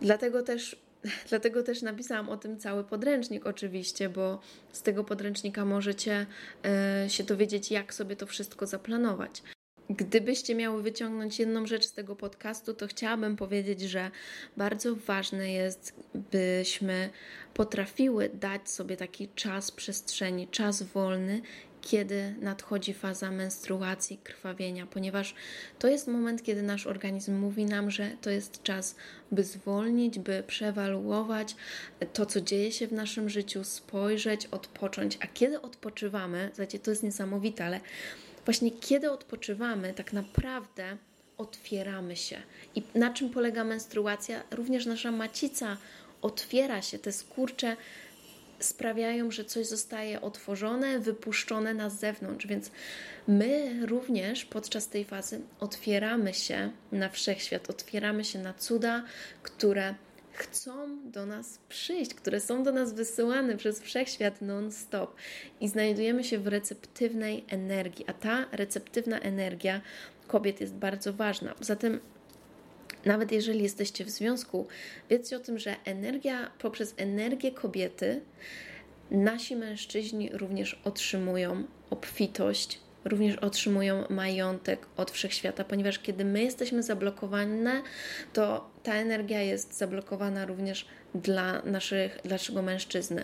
Dlatego 0.01 0.43
też, 0.43 0.75
dlatego 1.29 1.63
też 1.63 1.81
napisałam 1.81 2.29
o 2.29 2.37
tym 2.37 2.57
cały 2.57 2.83
podręcznik, 2.83 3.45
oczywiście, 3.45 4.09
bo 4.09 4.39
z 4.71 4.81
tego 4.81 5.03
podręcznika 5.03 5.65
możecie 5.65 6.25
e, 6.65 7.09
się 7.09 7.23
dowiedzieć, 7.23 7.71
jak 7.71 7.93
sobie 7.93 8.15
to 8.15 8.25
wszystko 8.25 8.67
zaplanować. 8.67 9.43
Gdybyście 9.89 10.55
miały 10.55 10.83
wyciągnąć 10.83 11.39
jedną 11.39 11.65
rzecz 11.65 11.85
z 11.85 11.93
tego 11.93 12.15
podcastu, 12.15 12.73
to 12.73 12.87
chciałabym 12.87 13.35
powiedzieć, 13.35 13.81
że 13.81 14.11
bardzo 14.57 14.95
ważne 14.95 15.51
jest, 15.51 15.93
byśmy 16.31 17.09
potrafiły 17.53 18.29
dać 18.29 18.69
sobie 18.69 18.97
taki 18.97 19.29
czas 19.35 19.71
przestrzeni, 19.71 20.47
czas 20.47 20.83
wolny 20.83 21.41
kiedy 21.81 22.35
nadchodzi 22.41 22.93
faza 22.93 23.31
menstruacji, 23.31 24.17
krwawienia, 24.23 24.87
ponieważ 24.87 25.35
to 25.79 25.87
jest 25.87 26.07
moment, 26.07 26.43
kiedy 26.43 26.61
nasz 26.61 26.87
organizm 26.87 27.35
mówi 27.35 27.65
nam, 27.65 27.91
że 27.91 28.11
to 28.21 28.29
jest 28.29 28.63
czas, 28.63 28.95
by 29.31 29.43
zwolnić, 29.43 30.19
by 30.19 30.43
przewaluować 30.47 31.55
to, 32.13 32.25
co 32.25 32.41
dzieje 32.41 32.71
się 32.71 32.87
w 32.87 32.93
naszym 32.93 33.29
życiu, 33.29 33.63
spojrzeć, 33.63 34.45
odpocząć. 34.45 35.17
A 35.21 35.27
kiedy 35.27 35.61
odpoczywamy, 35.61 36.49
słuchajcie, 36.49 36.79
to 36.79 36.91
jest 36.91 37.03
niesamowite, 37.03 37.65
ale 37.65 37.79
właśnie 38.45 38.71
kiedy 38.71 39.11
odpoczywamy, 39.11 39.93
tak 39.93 40.13
naprawdę 40.13 40.97
otwieramy 41.37 42.15
się. 42.15 42.41
I 42.75 42.83
na 42.95 43.13
czym 43.13 43.29
polega 43.29 43.63
menstruacja? 43.63 44.43
Również 44.51 44.85
nasza 44.85 45.11
macica 45.11 45.77
otwiera 46.21 46.81
się, 46.81 46.99
te 46.99 47.11
skurcze 47.11 47.77
sprawiają, 48.59 49.31
że 49.31 49.45
coś 49.45 49.67
zostaje 49.67 50.21
otworzone, 50.21 50.99
wypuszczone 50.99 51.73
na 51.73 51.89
zewnątrz, 51.89 52.47
więc 52.47 52.71
my 53.27 53.85
również 53.85 54.45
podczas 54.45 54.87
tej 54.87 55.05
fazy 55.05 55.41
otwieramy 55.59 56.33
się 56.33 56.71
na 56.91 57.09
wszechświat, 57.09 57.69
otwieramy 57.69 58.25
się 58.25 58.39
na 58.39 58.53
cuda, 58.53 59.03
które 59.43 59.95
chcą 60.33 60.99
do 61.11 61.25
nas 61.25 61.59
przyjść, 61.69 62.13
które 62.13 62.39
są 62.39 62.63
do 62.63 62.71
nas 62.71 62.93
wysyłane 62.93 63.57
przez 63.57 63.81
wszechświat 63.81 64.41
non-stop. 64.41 65.15
I 65.61 65.67
znajdujemy 65.67 66.23
się 66.23 66.39
w 66.39 66.47
receptywnej 66.47 67.45
energii, 67.47 68.05
a 68.07 68.13
ta 68.13 68.45
receptywna 68.51 69.19
energia 69.19 69.81
kobiet 70.27 70.61
jest 70.61 70.73
bardzo 70.73 71.13
ważna. 71.13 71.55
Zatem 71.59 71.99
nawet 73.05 73.31
jeżeli 73.31 73.63
jesteście 73.63 74.05
w 74.05 74.09
związku, 74.09 74.67
wiedzcie 75.09 75.37
o 75.37 75.39
tym, 75.39 75.59
że 75.59 75.75
energia, 75.85 76.51
poprzez 76.59 76.93
energię 76.97 77.51
kobiety, 77.51 78.21
nasi 79.11 79.55
mężczyźni 79.55 80.29
również 80.33 80.81
otrzymują 80.83 81.63
obfitość, 81.89 82.79
również 83.05 83.35
otrzymują 83.35 84.03
majątek 84.09 84.85
od 84.97 85.11
wszechświata, 85.11 85.63
ponieważ 85.63 85.99
kiedy 85.99 86.25
my 86.25 86.43
jesteśmy 86.43 86.83
zablokowane, 86.83 87.81
to 88.33 88.69
ta 88.83 88.93
energia 88.93 89.41
jest 89.41 89.77
zablokowana 89.77 90.45
również 90.45 90.87
dla, 91.15 91.61
naszych, 91.61 92.19
dla 92.23 92.31
naszego 92.31 92.61
mężczyzny. 92.61 93.23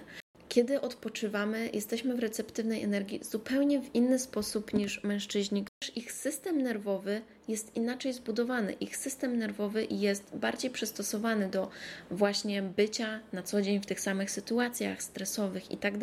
Kiedy 0.56 0.82
odpoczywamy, 0.82 1.70
jesteśmy 1.74 2.16
w 2.16 2.20
receptywnej 2.20 2.84
energii 2.84 3.20
zupełnie 3.24 3.82
w 3.82 3.96
inny 3.96 4.20
sposób 4.20 4.74
niż 4.74 5.04
mężczyźni. 5.04 5.66
Ich 5.96 6.12
system 6.12 6.62
nerwowy 6.62 7.22
jest 7.48 7.76
inaczej 7.76 8.14
zbudowany. 8.14 8.74
Ich 8.74 8.98
system 8.98 9.38
nerwowy 9.38 9.88
jest 9.92 10.36
bardziej 10.36 10.72
przystosowany 10.72 11.50
do 11.50 11.70
właśnie 12.12 12.62
bycia 12.62 13.20
na 13.34 13.44
co 13.44 13.62
dzień 13.62 13.82
w 13.82 13.86
tych 13.86 14.00
samych 14.00 14.32
sytuacjach 14.32 15.04
stresowych 15.04 15.72
i 15.72 15.78
tak. 15.78 15.94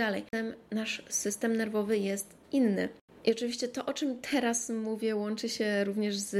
Nasz 0.70 1.02
system 1.08 1.56
nerwowy 1.56 1.98
jest 1.98 2.34
inny. 2.52 2.88
I 3.24 3.32
oczywiście 3.32 3.68
to, 3.68 3.86
o 3.86 3.92
czym 3.94 4.20
teraz 4.20 4.70
mówię, 4.70 5.16
łączy 5.16 5.48
się 5.48 5.84
również 5.84 6.16
z 6.16 6.36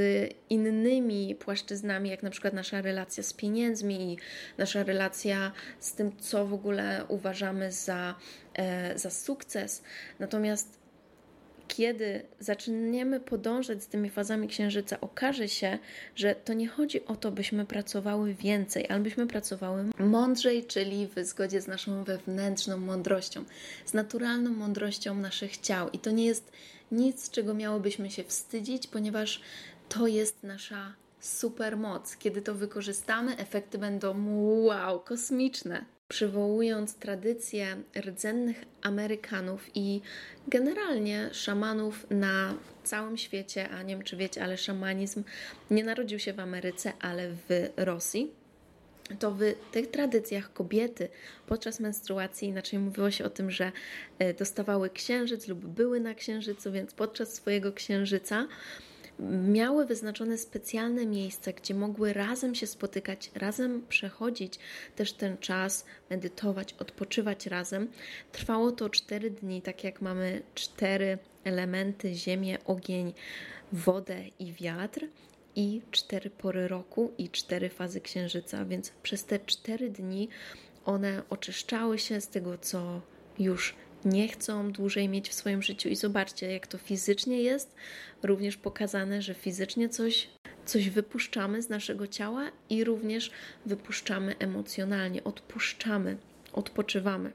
innymi 0.49 1.35
płaszczyznami, 1.35 2.09
jak 2.09 2.23
na 2.23 2.29
przykład 2.29 2.53
nasza 2.53 2.81
relacja 2.81 3.23
z 3.23 3.33
pieniędzmi, 3.33 4.17
nasza 4.57 4.83
relacja 4.83 5.51
z 5.79 5.93
tym, 5.93 6.17
co 6.17 6.45
w 6.45 6.53
ogóle 6.53 7.05
uważamy 7.07 7.71
za, 7.71 8.15
e, 8.53 8.99
za 8.99 9.09
sukces. 9.09 9.83
Natomiast 10.19 10.82
kiedy 11.67 12.21
zaczniemy 12.39 13.19
podążać 13.19 13.83
z 13.83 13.87
tymi 13.87 14.09
fazami 14.09 14.47
księżyca, 14.47 15.01
okaże 15.01 15.49
się, 15.49 15.79
że 16.15 16.35
to 16.35 16.53
nie 16.53 16.67
chodzi 16.67 17.05
o 17.05 17.15
to, 17.15 17.31
byśmy 17.31 17.65
pracowały 17.65 18.33
więcej, 18.33 18.89
ale 18.89 18.99
byśmy 18.99 19.27
pracowały 19.27 19.85
mądrzej, 19.99 20.65
czyli 20.65 21.07
w 21.07 21.25
zgodzie 21.25 21.61
z 21.61 21.67
naszą 21.67 22.03
wewnętrzną 22.03 22.77
mądrością, 22.77 23.43
z 23.85 23.93
naturalną 23.93 24.51
mądrością 24.51 25.15
naszych 25.15 25.57
ciał. 25.57 25.89
I 25.89 25.99
to 25.99 26.11
nie 26.11 26.25
jest 26.25 26.51
nic, 26.91 27.29
czego 27.29 27.53
miałobyśmy 27.53 28.11
się 28.11 28.23
wstydzić, 28.23 28.87
ponieważ 28.87 29.41
to 29.89 30.07
jest 30.07 30.43
nasza 30.43 30.93
super 31.19 31.77
moc. 31.77 32.17
Kiedy 32.17 32.41
to 32.41 32.55
wykorzystamy, 32.55 33.37
efekty 33.37 33.77
będą 33.77 34.15
wow, 34.63 34.99
kosmiczne 34.99 35.85
przywołując 36.13 36.95
tradycje 36.95 37.77
rdzennych 37.95 38.65
Amerykanów 38.81 39.69
i 39.75 40.01
generalnie 40.47 41.29
szamanów 41.33 42.05
na 42.09 42.53
całym 42.83 43.17
świecie, 43.17 43.69
a 43.69 43.83
nie 43.83 43.95
wiem 43.95 44.03
czy 44.03 44.17
wiecie, 44.17 44.43
ale 44.43 44.57
szamanizm 44.57 45.23
nie 45.71 45.83
narodził 45.83 46.19
się 46.19 46.33
w 46.33 46.39
Ameryce, 46.39 46.93
ale 46.99 47.29
w 47.29 47.69
Rosji. 47.77 48.31
To 49.19 49.31
w 49.31 49.41
tych 49.71 49.91
tradycjach 49.91 50.53
kobiety 50.53 51.09
podczas 51.47 51.79
menstruacji, 51.79 52.47
inaczej 52.47 52.79
mówiło 52.79 53.11
się 53.11 53.25
o 53.25 53.29
tym, 53.29 53.51
że 53.51 53.71
e, 54.19 54.33
dostawały 54.33 54.89
księżyc 54.89 55.47
lub 55.47 55.65
były 55.65 55.99
na 55.99 56.13
księżycu, 56.13 56.71
więc 56.71 56.93
podczas 56.93 57.33
swojego 57.33 57.73
księżyca 57.73 58.47
miały 59.31 59.85
wyznaczone 59.85 60.37
specjalne 60.37 61.05
miejsca, 61.05 61.51
gdzie 61.51 61.73
mogły 61.73 62.13
razem 62.13 62.55
się 62.55 62.67
spotykać, 62.67 63.31
razem 63.35 63.85
przechodzić 63.89 64.59
też 64.95 65.13
ten 65.13 65.37
czas, 65.37 65.85
medytować, 66.09 66.73
odpoczywać 66.73 67.47
razem. 67.47 67.87
Trwało 68.31 68.71
to 68.71 68.89
4 68.89 69.29
dni, 69.31 69.61
tak 69.61 69.83
jak 69.83 70.01
mamy 70.01 70.41
cztery 70.55 71.17
elementy: 71.43 72.13
ziemię, 72.13 72.57
ogień, 72.65 73.13
wodę 73.71 74.23
i 74.39 74.53
wiatr. 74.53 75.07
I 75.55 75.81
cztery 75.91 76.29
pory 76.29 76.67
roku 76.67 77.11
i 77.17 77.29
cztery 77.29 77.69
fazy 77.69 78.01
księżyca, 78.01 78.65
więc 78.65 78.89
przez 79.03 79.25
te 79.25 79.39
cztery 79.39 79.89
dni 79.89 80.29
one 80.85 81.21
oczyszczały 81.29 81.99
się 81.99 82.21
z 82.21 82.27
tego, 82.27 82.57
co 82.57 83.01
już 83.39 83.75
nie 84.05 84.27
chcą 84.27 84.71
dłużej 84.71 85.09
mieć 85.09 85.29
w 85.29 85.33
swoim 85.33 85.61
życiu. 85.61 85.89
I 85.89 85.95
zobaczcie, 85.95 86.51
jak 86.51 86.67
to 86.67 86.77
fizycznie 86.77 87.41
jest 87.41 87.75
również 88.23 88.57
pokazane, 88.57 89.21
że 89.21 89.33
fizycznie 89.33 89.89
coś, 89.89 90.29
coś 90.65 90.89
wypuszczamy 90.89 91.61
z 91.61 91.69
naszego 91.69 92.07
ciała 92.07 92.51
i 92.69 92.83
również 92.83 93.31
wypuszczamy 93.65 94.35
emocjonalnie, 94.39 95.23
odpuszczamy, 95.23 96.17
odpoczywamy. 96.53 97.31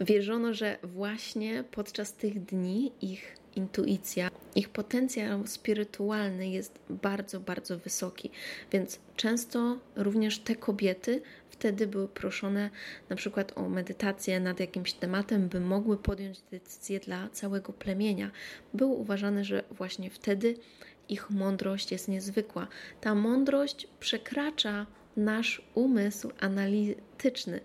Wierzono, 0.00 0.54
że 0.54 0.78
właśnie 0.82 1.64
podczas 1.70 2.12
tych 2.12 2.44
dni 2.44 2.92
ich 3.00 3.36
intuicja, 3.56 4.30
ich 4.54 4.68
potencjał 4.68 5.46
spirytualny 5.46 6.48
jest 6.48 6.78
bardzo, 6.90 7.40
bardzo 7.40 7.78
wysoki, 7.78 8.30
więc 8.72 8.98
często 9.16 9.78
również 9.96 10.38
te 10.38 10.56
kobiety 10.56 11.22
wtedy 11.50 11.86
były 11.86 12.08
proszone 12.08 12.70
na 13.08 13.16
przykład 13.16 13.52
o 13.58 13.68
medytację 13.68 14.40
nad 14.40 14.60
jakimś 14.60 14.92
tematem, 14.92 15.48
by 15.48 15.60
mogły 15.60 15.96
podjąć 15.96 16.40
decyzję 16.50 17.00
dla 17.00 17.28
całego 17.28 17.72
plemienia. 17.72 18.30
Było 18.74 18.94
uważane, 18.94 19.44
że 19.44 19.64
właśnie 19.70 20.10
wtedy 20.10 20.56
ich 21.08 21.30
mądrość 21.30 21.92
jest 21.92 22.08
niezwykła. 22.08 22.66
Ta 23.00 23.14
mądrość 23.14 23.88
przekracza 24.00 24.86
nasz 25.16 25.62
umysł 25.74 26.30
analityczny. 26.40 27.60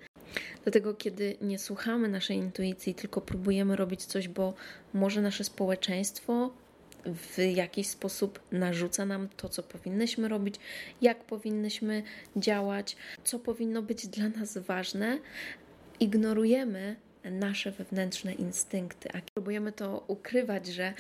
Dlatego, 0.64 0.94
kiedy 0.94 1.38
nie 1.42 1.60
słuchamy 1.60 2.10
naszej 2.10 2.38
intuicji, 2.38 2.96
tylko 2.96 3.22
próbujemy 3.22 3.76
robić 3.76 4.06
coś, 4.06 4.28
bo 4.28 4.54
może 4.94 5.22
nasze 5.22 5.44
społeczeństwo 5.44 6.52
w 7.06 7.38
jakiś 7.56 7.88
sposób 7.88 8.40
narzuca 8.52 9.06
nam 9.06 9.30
to, 9.38 9.50
co 9.50 9.64
powinnyśmy 9.64 10.28
robić, 10.28 10.56
jak 11.02 11.24
powinnyśmy 11.24 12.04
działać, 12.36 12.96
co 13.24 13.40
powinno 13.40 13.82
być 13.82 14.08
dla 14.08 14.30
nas 14.30 14.58
ważne, 14.58 15.20
ignorujemy 16.00 16.96
nasze 17.24 17.72
wewnętrzne 17.72 18.34
instynkty, 18.34 19.10
a 19.14 19.22
próbujemy 19.34 19.72
to 19.72 20.04
ukrywać, 20.08 20.68
że 20.68 20.94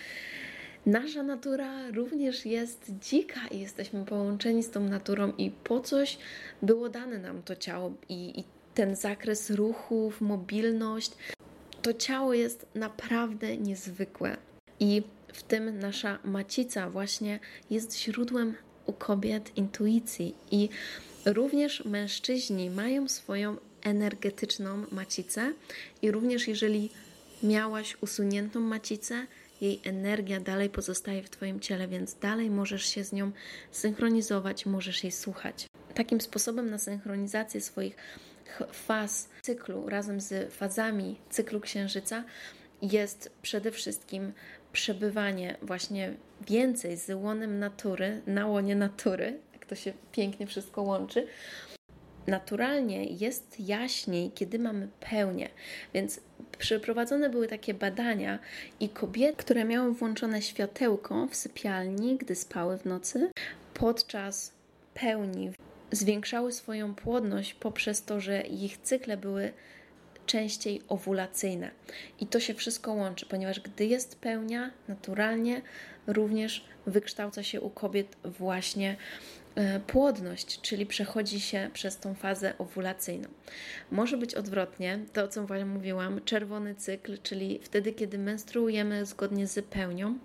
nasza 0.85 1.23
natura 1.23 1.91
również 1.91 2.45
jest 2.45 2.91
dzika 3.01 3.47
i 3.51 3.59
jesteśmy 3.59 4.05
połączeni 4.05 4.63
z 4.63 4.71
tą 4.71 4.79
naturą 4.79 5.33
i 5.37 5.51
po 5.51 5.79
coś 5.79 6.17
było 6.61 6.89
dane 6.89 7.17
nam 7.17 7.43
to 7.43 7.55
ciało 7.55 7.93
i, 8.09 8.39
i 8.39 8.43
ten 8.73 8.95
zakres 8.95 9.49
ruchów, 9.49 10.21
mobilność. 10.21 11.11
To 11.81 11.93
ciało 11.93 12.33
jest 12.33 12.65
naprawdę 12.75 13.57
niezwykłe 13.57 14.37
i 14.79 15.03
w 15.33 15.43
tym 15.43 15.79
nasza 15.79 16.19
macica 16.23 16.89
właśnie 16.89 17.39
jest 17.69 17.99
źródłem 17.99 18.55
u 18.85 18.93
kobiet 18.93 19.57
intuicji 19.57 20.35
i 20.51 20.69
również 21.25 21.85
mężczyźni 21.85 22.69
mają 22.69 23.07
swoją 23.07 23.57
energetyczną 23.81 24.83
macicę 24.91 25.53
i 26.01 26.11
również 26.11 26.47
jeżeli 26.47 26.89
miałaś 27.43 27.97
usuniętą 28.01 28.59
macicę, 28.59 29.27
jej 29.61 29.79
energia 29.83 30.39
dalej 30.39 30.69
pozostaje 30.69 31.23
w 31.23 31.29
Twoim 31.29 31.59
ciele, 31.59 31.87
więc 31.87 32.15
dalej 32.15 32.49
możesz 32.49 32.85
się 32.85 33.03
z 33.03 33.11
nią 33.11 33.31
synchronizować, 33.71 34.65
możesz 34.65 35.03
jej 35.03 35.11
słuchać. 35.11 35.67
Takim 35.93 36.21
sposobem 36.21 36.69
na 36.69 36.77
synchronizację 36.77 37.61
swoich 37.61 37.95
faz 38.71 39.29
cyklu 39.41 39.89
razem 39.89 40.21
z 40.21 40.53
fazami 40.53 41.15
cyklu 41.29 41.59
księżyca 41.59 42.23
jest 42.81 43.31
przede 43.41 43.71
wszystkim 43.71 44.33
przebywanie 44.73 45.57
właśnie 45.61 46.13
więcej 46.47 46.97
z 46.97 47.09
łonem 47.09 47.59
natury, 47.59 48.21
na 48.27 48.47
łonie 48.47 48.75
natury, 48.75 49.39
jak 49.53 49.65
to 49.65 49.75
się 49.75 49.93
pięknie 50.11 50.47
wszystko 50.47 50.81
łączy. 50.81 51.27
Naturalnie 52.27 53.03
jest 53.05 53.59
jaśniej, 53.59 54.31
kiedy 54.31 54.59
mamy 54.59 54.87
pełnię, 54.99 55.49
więc 55.93 56.19
przeprowadzone 56.57 57.29
były 57.29 57.47
takie 57.47 57.73
badania 57.73 58.39
i 58.79 58.89
kobiety, 58.89 59.37
które 59.37 59.65
miały 59.65 59.93
włączone 59.93 60.41
światełko 60.41 61.27
w 61.27 61.35
sypialni, 61.35 62.17
gdy 62.17 62.35
spały 62.35 62.77
w 62.77 62.85
nocy, 62.85 63.31
podczas 63.73 64.53
pełni 64.93 65.51
zwiększały 65.91 66.51
swoją 66.51 66.95
płodność 66.95 67.53
poprzez 67.53 68.03
to, 68.03 68.19
że 68.19 68.41
ich 68.41 68.77
cykle 68.77 69.17
były 69.17 69.53
częściej 70.29 70.81
owulacyjne. 70.87 71.71
I 72.19 72.27
to 72.27 72.39
się 72.39 72.53
wszystko 72.53 72.93
łączy, 72.93 73.25
ponieważ 73.25 73.59
gdy 73.59 73.85
jest 73.85 74.19
pełnia, 74.19 74.71
naturalnie 74.87 75.61
również 76.07 76.65
wykształca 76.85 77.43
się 77.43 77.61
u 77.61 77.69
kobiet 77.69 78.17
właśnie 78.23 78.95
e, 79.55 79.79
płodność, 79.79 80.61
czyli 80.61 80.85
przechodzi 80.85 81.39
się 81.39 81.69
przez 81.73 81.97
tą 81.97 82.13
fazę 82.13 82.53
owulacyjną. 82.57 83.29
Może 83.91 84.17
być 84.17 84.35
odwrotnie, 84.35 84.99
to 85.13 85.23
o 85.23 85.27
czym 85.27 85.69
mówiłam, 85.69 86.21
czerwony 86.25 86.75
cykl, 86.75 87.17
czyli 87.23 87.59
wtedy, 87.63 87.93
kiedy 87.93 88.17
menstruujemy 88.17 89.05
zgodnie 89.05 89.47
z 89.47 89.65
pełnią, 89.65 90.19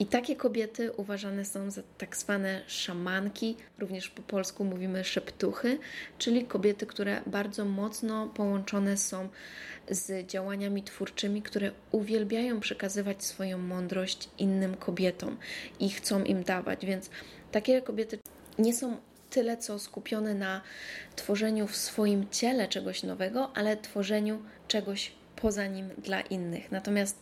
i 0.00 0.06
takie 0.06 0.36
kobiety 0.36 0.92
uważane 0.92 1.44
są 1.44 1.70
za 1.70 1.82
tak 1.98 2.16
zwane 2.16 2.62
szamanki, 2.66 3.56
również 3.78 4.08
po 4.08 4.22
polsku 4.22 4.64
mówimy 4.64 5.04
szeptuchy, 5.04 5.78
czyli 6.18 6.44
kobiety, 6.44 6.86
które 6.86 7.22
bardzo 7.26 7.64
mocno 7.64 8.26
połączone 8.26 8.96
są 8.96 9.28
z 9.90 10.26
działaniami 10.26 10.82
twórczymi, 10.82 11.42
które 11.42 11.72
uwielbiają 11.92 12.60
przekazywać 12.60 13.24
swoją 13.24 13.58
mądrość 13.58 14.28
innym 14.38 14.76
kobietom 14.76 15.36
i 15.80 15.90
chcą 15.90 16.24
im 16.24 16.44
dawać. 16.44 16.86
Więc 16.86 17.10
takie 17.52 17.82
kobiety 17.82 18.18
nie 18.58 18.74
są 18.74 18.96
tyle 19.30 19.56
co 19.56 19.78
skupione 19.78 20.34
na 20.34 20.60
tworzeniu 21.16 21.66
w 21.66 21.76
swoim 21.76 22.28
ciele 22.30 22.68
czegoś 22.68 23.02
nowego, 23.02 23.50
ale 23.54 23.76
tworzeniu 23.76 24.42
czegoś 24.68 25.12
poza 25.36 25.66
nim 25.66 25.88
dla 25.98 26.20
innych. 26.20 26.70
Natomiast 26.70 27.20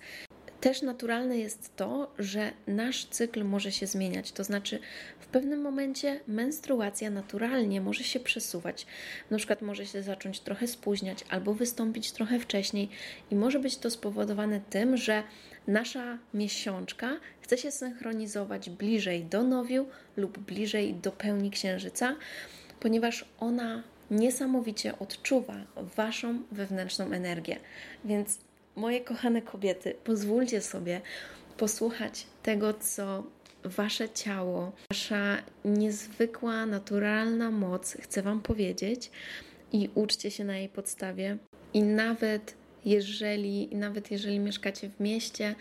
też 0.60 0.82
naturalne 0.82 1.38
jest 1.38 1.76
to, 1.76 2.12
że 2.18 2.52
nasz 2.66 3.04
cykl 3.04 3.44
może 3.44 3.72
się 3.72 3.86
zmieniać, 3.86 4.32
to 4.32 4.44
znaczy 4.44 4.78
w 5.20 5.26
pewnym 5.26 5.60
momencie 5.60 6.20
menstruacja 6.26 7.10
naturalnie 7.10 7.80
może 7.80 8.04
się 8.04 8.20
przesuwać. 8.20 8.86
Na 9.30 9.38
przykład 9.38 9.62
może 9.62 9.86
się 9.86 10.02
zacząć 10.02 10.40
trochę 10.40 10.66
spóźniać 10.66 11.24
albo 11.30 11.54
wystąpić 11.54 12.12
trochę 12.12 12.38
wcześniej 12.38 12.88
i 13.30 13.36
może 13.36 13.58
być 13.58 13.76
to 13.76 13.90
spowodowane 13.90 14.60
tym, 14.70 14.96
że 14.96 15.22
nasza 15.66 16.18
miesiączka 16.34 17.16
chce 17.40 17.58
się 17.58 17.70
synchronizować 17.70 18.70
bliżej 18.70 19.24
do 19.24 19.42
nowiu 19.42 19.86
lub 20.16 20.38
bliżej 20.38 20.94
do 20.94 21.12
pełni 21.12 21.50
księżyca, 21.50 22.16
ponieważ 22.80 23.24
ona 23.40 23.82
niesamowicie 24.10 24.98
odczuwa 24.98 25.54
waszą 25.76 26.42
wewnętrzną 26.52 27.12
energię. 27.12 27.56
Więc 28.04 28.38
moje 28.80 29.00
kochane 29.00 29.42
kobiety, 29.42 29.94
pozwólcie 30.04 30.60
sobie 30.60 31.00
posłuchać 31.56 32.26
tego, 32.42 32.74
co 32.74 33.24
Wasze 33.64 34.08
ciało, 34.08 34.72
Wasza 34.90 35.38
niezwykła, 35.64 36.66
naturalna 36.66 37.50
moc 37.50 37.92
chce 38.00 38.22
Wam 38.22 38.40
powiedzieć 38.40 39.10
i 39.72 39.90
uczcie 39.94 40.30
się 40.30 40.44
na 40.44 40.56
jej 40.56 40.68
podstawie. 40.68 41.38
I 41.74 41.82
nawet 41.82 42.54
jeżeli, 42.84 43.68
nawet 43.76 44.10
jeżeli 44.10 44.38
mieszkacie 44.38 44.90
w 44.90 45.00
mieście, 45.00 45.54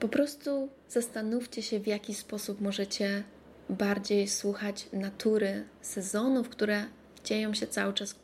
po 0.00 0.08
prostu 0.08 0.68
zastanówcie 0.88 1.62
się, 1.62 1.80
w 1.80 1.86
jaki 1.86 2.14
sposób 2.14 2.60
możecie 2.60 3.22
bardziej 3.68 4.28
słuchać 4.28 4.86
natury, 4.92 5.64
sezonów, 5.80 6.48
które 6.48 6.84
dzieją 7.24 7.54
się 7.54 7.66
cały 7.66 7.92
czas 7.92 8.14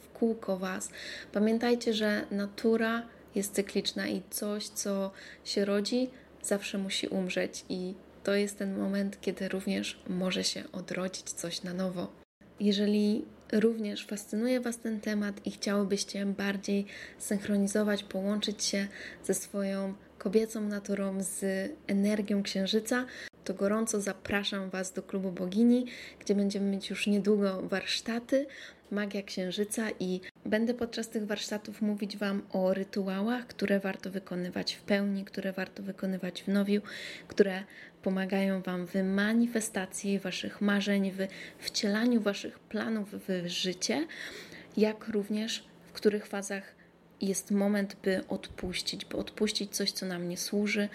w 0.00 0.08
kółko 0.18 0.56
Was. 0.56 0.90
Pamiętajcie, 1.32 1.94
że 1.94 2.26
natura 2.30 3.13
jest 3.34 3.54
cykliczna 3.54 4.08
i 4.08 4.22
coś, 4.30 4.68
co 4.68 5.10
się 5.44 5.64
rodzi, 5.64 6.10
zawsze 6.42 6.78
musi 6.78 7.08
umrzeć, 7.08 7.64
i 7.68 7.94
to 8.24 8.34
jest 8.34 8.58
ten 8.58 8.78
moment, 8.78 9.20
kiedy 9.20 9.48
również 9.48 10.02
może 10.08 10.44
się 10.44 10.64
odrodzić 10.72 11.30
coś 11.30 11.62
na 11.62 11.74
nowo. 11.74 12.12
Jeżeli 12.60 13.24
również 13.52 14.06
fascynuje 14.06 14.60
Was 14.60 14.78
ten 14.78 15.00
temat 15.00 15.46
i 15.46 15.50
chciałybyście 15.50 16.26
bardziej 16.26 16.86
synchronizować, 17.18 18.04
połączyć 18.04 18.64
się 18.64 18.86
ze 19.24 19.34
swoją 19.34 19.94
kobiecą 20.18 20.60
naturą, 20.60 21.22
z 21.22 21.70
energią 21.86 22.42
księżyca, 22.42 23.06
to 23.44 23.54
gorąco 23.54 24.00
zapraszam 24.00 24.70
Was 24.70 24.92
do 24.92 25.02
klubu 25.02 25.32
Bogini, 25.32 25.86
gdzie 26.18 26.34
będziemy 26.34 26.70
mieć 26.70 26.90
już 26.90 27.06
niedługo 27.06 27.62
warsztaty 27.62 28.46
Magia 28.90 29.22
Księżyca 29.22 29.90
i 30.00 30.20
będę 30.46 30.74
podczas 30.74 31.08
tych 31.08 31.26
warsztatów 31.26 31.82
mówić 31.82 32.16
Wam 32.16 32.42
o 32.52 32.74
rytuałach, 32.74 33.46
które 33.46 33.80
warto 33.80 34.10
wykonywać 34.10 34.74
w 34.74 34.82
pełni, 34.82 35.24
które 35.24 35.52
warto 35.52 35.82
wykonywać 35.82 36.42
w 36.42 36.48
nowiu, 36.48 36.80
które 37.28 37.64
pomagają 38.02 38.62
Wam 38.62 38.86
w 38.86 38.94
manifestacji 38.94 40.18
Waszych 40.18 40.60
marzeń, 40.60 41.10
w 41.10 41.26
wcielaniu 41.58 42.20
Waszych 42.20 42.58
planów 42.58 43.08
w 43.28 43.46
życie, 43.46 44.06
jak 44.76 45.08
również 45.08 45.64
w 45.86 45.92
których 45.92 46.26
fazach 46.26 46.74
jest 47.20 47.50
moment, 47.50 47.96
by 48.02 48.26
odpuścić, 48.28 49.04
by 49.04 49.16
odpuścić 49.16 49.76
coś, 49.76 49.92
co 49.92 50.06
nam 50.06 50.28
nie 50.28 50.36
służy, 50.36 50.88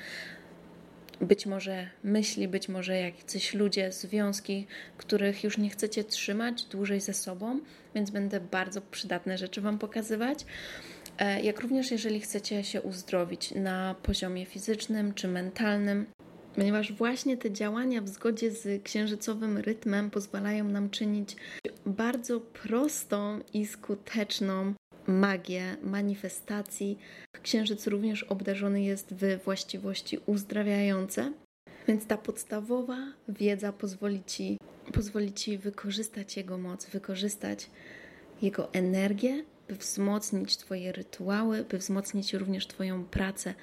być 1.22 1.46
może 1.46 1.90
myśli, 2.04 2.48
być 2.48 2.70
może 2.70 2.98
jacyś 2.98 3.54
ludzie, 3.54 3.92
związki, 3.92 4.68
których 4.98 5.44
już 5.44 5.58
nie 5.58 5.70
chcecie 5.70 6.04
trzymać 6.04 6.64
dłużej 6.64 7.02
ze 7.02 7.14
sobą, 7.14 7.60
więc 7.96 8.10
będę 8.10 8.40
bardzo 8.40 8.82
przydatne 8.82 9.38
rzeczy 9.38 9.62
Wam 9.62 9.80
pokazywać. 9.80 10.46
e, 11.18 11.42
jak 11.42 11.60
również 11.60 11.92
jeżeli 11.92 12.20
chcecie 12.20 12.64
się 12.64 12.82
uzdrowić 12.82 13.52
na 13.52 13.96
poziomie 14.04 14.46
fizycznym 14.46 15.14
czy 15.14 15.28
mentalnym, 15.28 16.06
ponieważ 16.56 16.94
właśnie 16.94 17.38
te 17.38 17.52
działania 17.52 18.02
w 18.02 18.08
zgodzie 18.08 18.52
z 18.52 18.84
księżycowym 18.84 19.58
rytmem 19.58 20.10
pozwalają 20.10 20.64
nam 20.64 20.90
czynić 20.90 21.36
bardzo 21.86 22.40
prostą 22.40 23.40
i 23.54 23.66
skuteczną 23.66 24.74
magię 25.10 25.78
manifestacji. 25.84 26.98
Księżyc 27.44 27.88
również 27.88 28.24
obdarzony 28.24 28.84
jest 28.84 29.14
w 29.14 29.44
właściwości 29.44 30.20
uzdrawiające, 30.26 31.34
więc 31.88 32.08
ta 32.08 32.18
podstawowa 32.18 32.98
wiedza 33.30 33.74
pozwoli 33.74 34.24
ci, 34.24 34.58
pozwoli 34.94 35.34
ci 35.34 35.58
wykorzystać 35.58 36.38
jego 36.38 36.58
moc, 36.58 36.86
wykorzystać 36.86 37.70
jego 38.42 38.74
energię, 38.74 39.44
by 39.68 39.76
wzmocnić 39.76 40.58
Twoje 40.58 40.92
rytuały, 40.92 41.64
by 41.64 41.78
wzmocnić 41.78 42.34
również 42.34 42.68
Twoją 42.68 43.06
pracę 43.06 43.54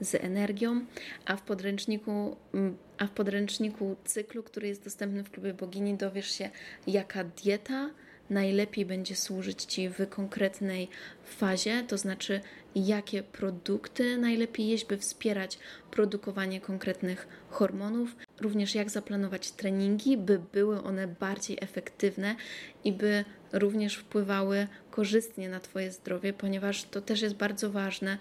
z 0.00 0.14
energią, 0.14 0.84
a 1.24 1.36
w 1.36 1.42
podręczniku, 1.42 2.36
mm, 2.54 2.76
a 2.98 3.06
w 3.06 3.10
podręczniku 3.10 3.96
cyklu, 4.04 4.42
który 4.42 4.68
jest 4.68 4.84
dostępny 4.84 5.24
w 5.24 5.30
klubie 5.30 5.54
bogini, 5.54 5.94
dowiesz 5.94 6.30
się, 6.30 6.50
jaka 6.86 7.24
dieta 7.24 7.90
najlepiej 8.30 8.86
będzie 8.86 9.16
służyć 9.16 9.64
Ci 9.64 9.88
w 9.88 10.08
konkretnej 10.08 10.88
fazie, 11.24 11.84
to 11.88 11.98
znaczy 11.98 12.40
jakie 12.74 13.22
produkty 13.22 14.18
najlepiej 14.18 14.68
jeść, 14.68 14.86
by 14.86 14.98
wspierać 14.98 15.58
produkowanie 15.90 16.60
konkretnych 16.60 17.28
hormonów, 17.50 18.16
również 18.40 18.74
jak 18.74 18.90
zaplanować 18.90 19.50
treningi, 19.50 20.16
by 20.16 20.40
były 20.52 20.82
one 20.82 21.08
bardziej 21.08 21.58
efektywne 21.60 22.36
i 22.84 22.92
by 22.92 23.24
również 23.52 23.96
wpływały 23.96 24.66
korzystnie 24.90 25.48
na 25.48 25.60
Twoje 25.60 25.92
zdrowie, 25.92 26.32
ponieważ 26.32 26.84
to 26.84 27.00
też 27.00 27.22
jest 27.22 27.34
bardzo 27.34 27.70
ważne, 27.70 28.18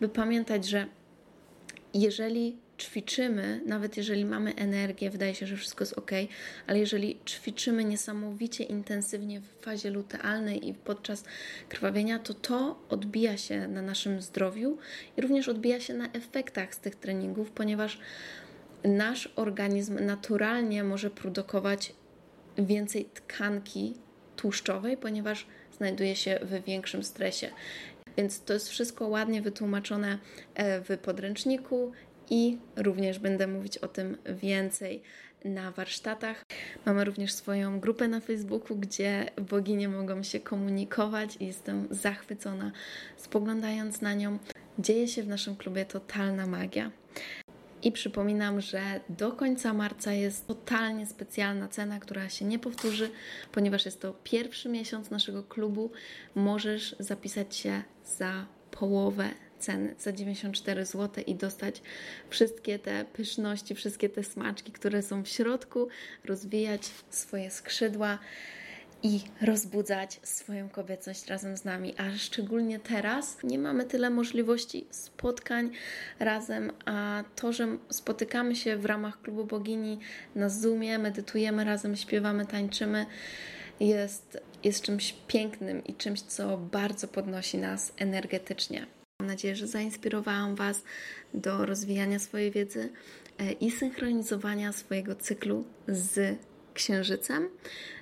by 0.00 0.08
pamiętać, 0.08 0.68
że 0.68 0.86
jeżeli 1.94 2.63
ćwiczymy, 2.78 3.60
nawet 3.66 3.96
jeżeli 3.96 4.24
mamy 4.24 4.54
energię, 4.54 5.10
wydaje 5.10 5.34
się, 5.34 5.46
że 5.46 5.56
wszystko 5.56 5.84
jest 5.84 5.98
ok, 5.98 6.10
ale 6.66 6.78
jeżeli 6.78 7.18
ćwiczymy 7.26 7.84
niesamowicie 7.84 8.64
intensywnie 8.64 9.40
w 9.40 9.64
fazie 9.64 9.90
lutealnej 9.90 10.68
i 10.68 10.74
podczas 10.74 11.24
krwawienia, 11.68 12.18
to 12.18 12.34
to 12.34 12.78
odbija 12.88 13.36
się 13.36 13.68
na 13.68 13.82
naszym 13.82 14.20
zdrowiu 14.20 14.78
i 15.16 15.20
również 15.20 15.48
odbija 15.48 15.80
się 15.80 15.94
na 15.94 16.12
efektach 16.12 16.74
z 16.74 16.78
tych 16.78 16.96
treningów, 16.96 17.50
ponieważ 17.50 17.98
nasz 18.84 19.32
organizm 19.36 20.04
naturalnie 20.04 20.84
może 20.84 21.10
produkować 21.10 21.92
więcej 22.58 23.04
tkanki 23.04 23.94
tłuszczowej, 24.36 24.96
ponieważ 24.96 25.46
znajduje 25.76 26.16
się 26.16 26.38
w 26.42 26.64
większym 26.64 27.02
stresie. 27.02 27.50
Więc 28.16 28.40
to 28.40 28.52
jest 28.52 28.68
wszystko 28.68 29.08
ładnie 29.08 29.42
wytłumaczone 29.42 30.18
e, 30.54 30.80
w 30.80 30.98
podręczniku 30.98 31.92
i 32.30 32.58
również 32.76 33.18
będę 33.18 33.46
mówić 33.46 33.78
o 33.78 33.88
tym 33.88 34.16
więcej 34.26 35.02
na 35.44 35.70
warsztatach. 35.70 36.44
Mamy 36.86 37.04
również 37.04 37.32
swoją 37.32 37.80
grupę 37.80 38.08
na 38.08 38.20
Facebooku, 38.20 38.76
gdzie 38.76 39.30
boginie 39.50 39.88
mogą 39.88 40.22
się 40.22 40.40
komunikować 40.40 41.36
i 41.40 41.46
jestem 41.46 41.88
zachwycona 41.90 42.72
spoglądając 43.16 44.00
na 44.00 44.14
nią. 44.14 44.38
Dzieje 44.78 45.08
się 45.08 45.22
w 45.22 45.28
naszym 45.28 45.56
klubie 45.56 45.84
totalna 45.84 46.46
magia. 46.46 46.90
I 47.82 47.92
przypominam, 47.92 48.60
że 48.60 48.80
do 49.08 49.32
końca 49.32 49.74
marca 49.74 50.12
jest 50.12 50.46
totalnie 50.46 51.06
specjalna 51.06 51.68
cena, 51.68 52.00
która 52.00 52.28
się 52.28 52.44
nie 52.44 52.58
powtórzy, 52.58 53.10
ponieważ 53.52 53.84
jest 53.84 54.00
to 54.00 54.14
pierwszy 54.24 54.68
miesiąc 54.68 55.10
naszego 55.10 55.42
klubu. 55.42 55.90
Możesz 56.34 56.96
zapisać 56.98 57.56
się 57.56 57.82
za 58.18 58.46
połowę 58.70 59.30
ceny, 59.64 59.94
za 59.98 60.12
94 60.12 60.84
zł 60.84 61.24
i 61.26 61.34
dostać 61.34 61.82
wszystkie 62.30 62.78
te 62.78 63.04
pyszności, 63.04 63.74
wszystkie 63.74 64.08
te 64.08 64.24
smaczki, 64.24 64.72
które 64.72 65.02
są 65.02 65.22
w 65.22 65.28
środku, 65.28 65.88
rozwijać 66.24 66.90
swoje 67.10 67.50
skrzydła 67.50 68.18
i 69.02 69.20
rozbudzać 69.42 70.20
swoją 70.22 70.68
kobiecość 70.68 71.26
razem 71.26 71.56
z 71.56 71.64
nami. 71.64 71.94
A 71.96 72.16
szczególnie 72.16 72.78
teraz 72.78 73.36
nie 73.42 73.58
mamy 73.58 73.84
tyle 73.84 74.10
możliwości 74.10 74.86
spotkań 74.90 75.70
razem, 76.18 76.72
a 76.84 77.24
to, 77.36 77.52
że 77.52 77.78
spotykamy 77.90 78.56
się 78.56 78.76
w 78.76 78.84
ramach 78.84 79.20
klubu 79.22 79.44
bogini 79.44 79.98
na 80.34 80.48
Zoomie, 80.48 80.98
medytujemy 80.98 81.64
razem, 81.64 81.96
śpiewamy, 81.96 82.46
tańczymy, 82.46 83.06
jest, 83.80 84.38
jest 84.64 84.82
czymś 84.82 85.14
pięknym 85.28 85.84
i 85.84 85.94
czymś, 85.94 86.22
co 86.22 86.58
bardzo 86.58 87.08
podnosi 87.08 87.58
nas 87.58 87.92
energetycznie. 87.96 88.86
Mam 89.24 89.30
nadzieję, 89.30 89.56
że 89.56 89.66
zainspirowałam 89.66 90.54
Was 90.54 90.82
do 91.34 91.66
rozwijania 91.66 92.18
swojej 92.18 92.50
wiedzy 92.50 92.92
e, 93.38 93.52
i 93.52 93.70
synchronizowania 93.70 94.72
swojego 94.72 95.14
cyklu 95.14 95.64
z 95.88 96.38
Księżycem. 96.74 97.48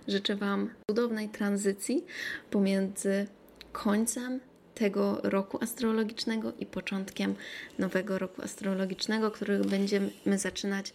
Życzę 0.08 0.36
Wam 0.36 0.70
cudownej 0.90 1.28
tranzycji 1.28 2.04
pomiędzy 2.50 3.26
końcem 3.72 4.40
tego 4.74 5.20
roku 5.22 5.58
astrologicznego 5.60 6.52
i 6.58 6.66
początkiem 6.66 7.34
nowego 7.78 8.18
roku 8.18 8.42
astrologicznego, 8.42 9.30
który 9.30 9.58
będziemy 9.58 10.10
zaczynać 10.36 10.92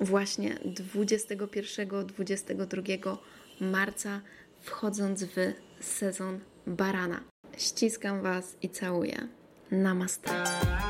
właśnie 0.00 0.54
21-22 0.54 3.16
marca, 3.60 4.20
wchodząc 4.60 5.24
w 5.24 5.36
sezon 5.80 6.40
barana. 6.66 7.20
Ściskam 7.56 8.22
Was 8.22 8.56
i 8.62 8.68
całuję. 8.68 9.39
Namaste. 9.70 10.89